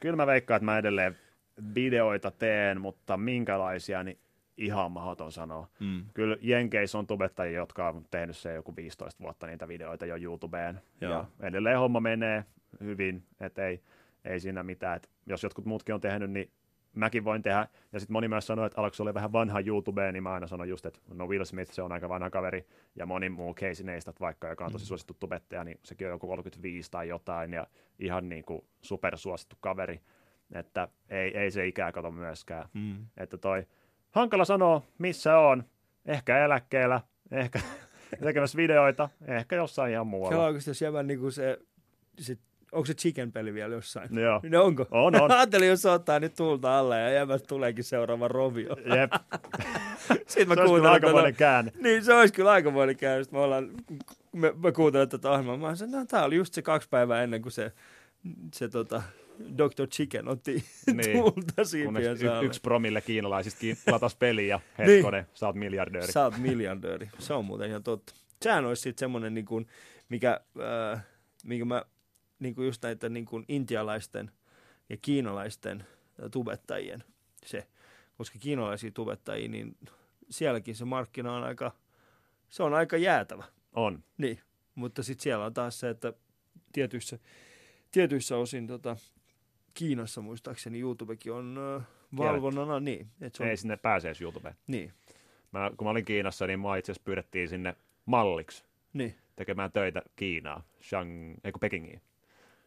[0.00, 1.16] Kyllä mä veikkaan, että mä edelleen
[1.74, 4.18] videoita teen, mutta minkälaisia, niin
[4.58, 5.68] ihan mahdoton sanoa.
[5.80, 6.04] Mm.
[6.14, 10.80] Kyllä Jenkeissä on tubettajia, jotka on tehnyt se joku 15 vuotta niitä videoita jo YouTubeen.
[11.00, 11.12] Joo.
[11.12, 12.44] Ja edelleen homma menee
[12.80, 13.82] hyvin, että ei,
[14.24, 14.96] ei siinä mitään.
[14.96, 16.50] Et jos jotkut muutkin on tehnyt, niin
[16.94, 17.68] mäkin voin tehdä.
[17.92, 20.68] Ja sitten moni myös sanoo, että alkoi olla vähän vanha YouTubeen, niin mä aina sanon
[20.68, 22.66] just, että no Will Smith, se on aika vanha kaveri.
[22.96, 26.26] Ja moni muu Casey Neistat vaikka, joka on tosi suosittu tubettaja, niin sekin on joku
[26.26, 27.52] 35 tai jotain.
[27.52, 27.66] Ja
[27.98, 30.00] ihan niin kuin supersuosittu kaveri.
[30.52, 32.68] Että ei, ei se ikää kato myöskään.
[32.74, 33.06] Mm.
[33.16, 33.66] Että toi,
[34.10, 35.64] hankala sanoa, missä on.
[36.06, 37.00] Ehkä eläkkeellä,
[37.30, 37.60] ehkä
[38.24, 40.36] tekemässä videoita, ehkä jossain ihan muualla.
[40.36, 41.58] Kelaako jos jävän niinku se,
[42.18, 42.36] se,
[42.72, 44.08] onko se chicken peli vielä jossain?
[44.20, 44.40] Joo.
[44.50, 44.86] No onko?
[44.90, 45.30] On, on.
[45.36, 48.76] Ajattelin, jos se ottaa nyt tulta alle ja jävät tuleekin seuraava rovio.
[48.96, 49.12] Jep,
[50.26, 51.72] Sitten mä se olisi kyllä kuuntelen aikamoinen tätä- käänne.
[51.80, 53.30] Niin, se olisi kyllä aikamoinen käännös.
[53.32, 53.70] Me ollaan,
[54.32, 55.56] me, me kuuntelen tätä ohjelmaa.
[55.56, 57.72] Mä sanoin, no tää oli just se kaksi päivää ennen kuin se,
[58.54, 59.02] se tota,
[59.58, 59.86] Dr.
[59.90, 60.96] Chicken otti Niin.
[60.96, 61.18] niin.
[61.18, 66.12] tulta siipien Kunnes y- yksi promille kiinalaisista kiin- latas peliä ja hetkonen, sä oot miljardööri.
[66.12, 67.10] Sä oot miljardööri.
[67.18, 68.12] Se on muuten ihan totta.
[68.42, 69.66] Sehän olisi sitten semmoinen, niin kuin,
[70.08, 70.40] mikä,
[70.94, 71.04] äh,
[71.44, 71.82] minkä mä
[72.38, 74.30] niin kuin just näitä niin kuin intialaisten
[74.88, 77.04] ja kiinalaisten äh, tubettajien
[77.46, 77.66] se.
[78.18, 79.76] Koska kiinalaisia tubettajia, niin
[80.30, 81.72] sielläkin se markkina on aika,
[82.48, 83.44] se on aika jäätävä.
[83.72, 84.04] On.
[84.18, 84.40] Niin.
[84.74, 86.12] mutta sitten siellä on taas se, että
[86.72, 87.18] tietyissä,
[87.90, 88.96] tietyissä osin tota,
[89.78, 91.82] Kiinassa muistaakseni YouTubekin on
[92.16, 92.80] valvonnana.
[92.80, 93.48] Niin, et se on...
[93.48, 94.54] Ei sinne pääse edes YouTubeen.
[94.66, 94.92] Niin.
[95.52, 97.76] Mä, kun mä olin Kiinassa, niin mua itse asiassa pyydettiin sinne
[98.06, 99.14] malliksi niin.
[99.36, 102.00] tekemään töitä Kiinaa, Shang, eikö Pekingiin.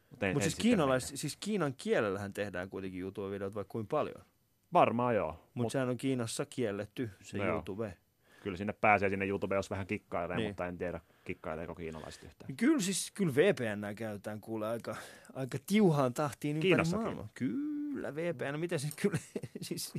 [0.10, 4.26] Mutta siis, kiinalais, siis Kiinan kielellähän tehdään kuitenkin YouTube-videot vaikka kuin paljon.
[4.74, 5.32] Varmaan joo.
[5.32, 7.86] Mut, Mut sehän on Kiinassa kielletty se no YouTube.
[7.86, 7.94] Joo.
[8.42, 10.50] Kyllä sinne pääsee sinne YouTube, jos vähän kikkailee, niin.
[10.50, 12.58] mutta en tiedä kikkaileeko kiinalaiset yhtään.
[12.58, 14.96] Kyllä siis kyllä VPN käytetään kuule aika,
[15.34, 17.30] aika tiuhaan tahtiin ympäri maailmaa.
[17.34, 19.20] Kyllä VPN, miten siis kyllä,
[19.62, 19.94] siis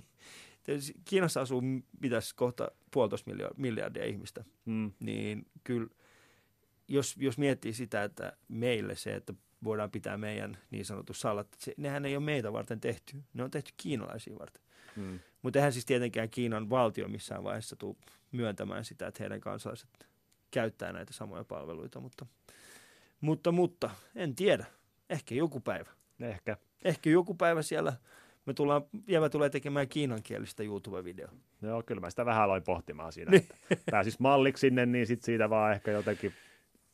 [1.05, 1.63] Kiinassa asuu
[2.01, 4.93] mitäs kohta puolitoista miljardia ihmistä, mm.
[5.01, 5.89] niin kyllä
[6.89, 9.35] jos, jos miettii sitä, että meille se, että
[9.65, 13.51] voidaan pitää meidän niin sanottu salat, se, nehän ei ole meitä varten tehty, ne on
[13.51, 14.63] tehty kiinalaisia varten.
[14.97, 15.19] Mm.
[15.43, 17.97] Mutta eihän siis tietenkään Kiinan valtio missään vaiheessa tule
[18.33, 20.09] myöntämään sitä, että heidän kansalaiset
[20.51, 22.27] käyttää näitä samoja palveluita, mutta,
[23.21, 24.67] mutta, mutta en tiedä.
[25.11, 25.91] Ehkä joku päivä.
[26.21, 26.57] Ehkä.
[26.85, 27.93] Ehkä joku päivä siellä
[28.47, 31.33] me tullaan, Jäävä tulee tekemään kiinankielistä YouTube-videoa.
[31.63, 33.49] Joo, kyllä mä sitä vähän aloin pohtimaan siinä, niin.
[33.71, 36.33] että pääsis malliksi sinne, niin sit siitä vaan ehkä jotenkin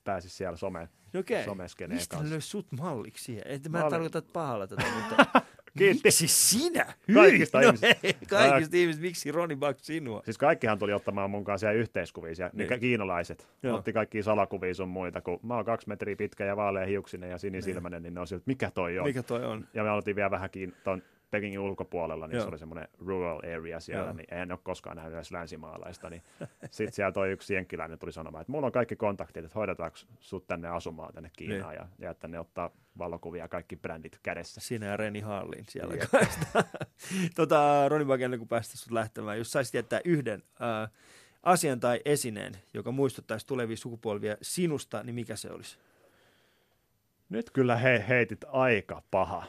[0.05, 0.89] pääsis siellä some,
[1.19, 1.45] okay.
[1.45, 2.35] someskeneen Mistä kanssa.
[2.35, 3.43] Mistä sut malliksi siihen?
[3.47, 5.27] Et mä en tarkoita pahalla tätä, mutta
[5.79, 6.01] Kiitti.
[6.05, 6.87] Miksi sinä?
[7.15, 7.97] Kaikista no, ihmisistä.
[8.03, 8.81] Hei, kaikista Ää...
[8.81, 9.03] ihmisistä.
[9.03, 10.23] Miksi Roni Buck sinua?
[10.25, 12.35] Siis kaikkihan tuli ottamaan mun kanssa yhteiskuvia.
[12.35, 12.81] Siellä, niin.
[12.81, 13.77] kiinalaiset Joo.
[13.77, 17.39] otti kaikki salakuvia sun muita, kun mä oon kaksi metriä pitkä ja vaalea hiuksinen ja
[17.39, 19.07] sinisilmäinen, niin, niin ne on sieltä, mikä toi on?
[19.07, 19.69] Mikä toi on?
[19.75, 22.43] Ja me oltiin vielä vähän kiin, ton Pekingin ulkopuolella, niin Joo.
[22.43, 24.13] se oli semmoinen rural area siellä, Joo.
[24.13, 26.11] niin en ole koskaan nähnyt edes länsimaalaista.
[26.11, 26.23] Niin
[26.71, 30.47] sitten siellä toi yksi jenkkiläinen tuli sanomaan, että mulla on kaikki kontaktit, että hoidetaanko sut
[30.47, 31.81] tänne asumaan tänne Kiinaan niin.
[31.81, 34.61] ja, ja että ne ottaa valokuvia kaikki brändit kädessä.
[34.61, 36.09] Sinä ja Reni Hallin siellä yeah.
[37.37, 40.91] tota, Roni Bagelle, kun päästä sut lähtemään, jos saisit jättää yhden äh,
[41.43, 45.79] asian tai esineen, joka muistuttaisi tulevia sukupolvia sinusta, niin mikä se olisi?
[47.29, 49.45] Nyt kyllä he heitit aika paha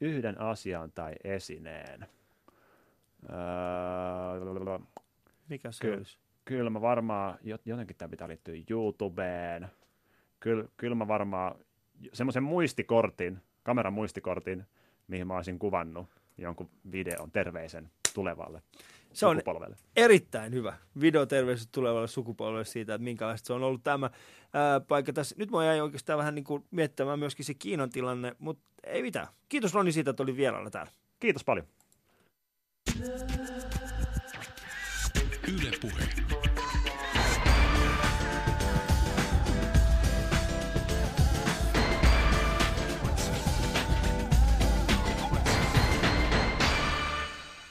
[0.00, 2.06] yhden asian tai esineen.
[3.30, 4.78] Öö,
[5.48, 6.18] Mikä se ky- olisi?
[6.44, 9.68] Kyllä mä varmaan, jotenkin tämä pitää liittyä YouTubeen.
[10.40, 11.54] Kyllä, kyllä mä varmaan
[12.12, 14.64] semmoisen muistikortin, kameran muistikortin,
[15.08, 18.62] mihin mä olisin kuvannut jonkun videon terveisen tulevalle
[19.12, 19.40] se on
[19.96, 24.10] erittäin hyvä videoterveiset tulevalle sukupolvelle siitä, että minkälaista se on ollut tämä
[24.52, 25.34] ää, paikka tässä.
[25.38, 29.26] Nyt mä jäin oikeastaan vähän niin kuin miettimään myöskin se Kiinan tilanne, mutta ei mitään.
[29.48, 30.92] Kiitos Roni siitä, että oli vieraana täällä.
[31.20, 31.66] Kiitos paljon.
[35.48, 36.47] Yle puhe.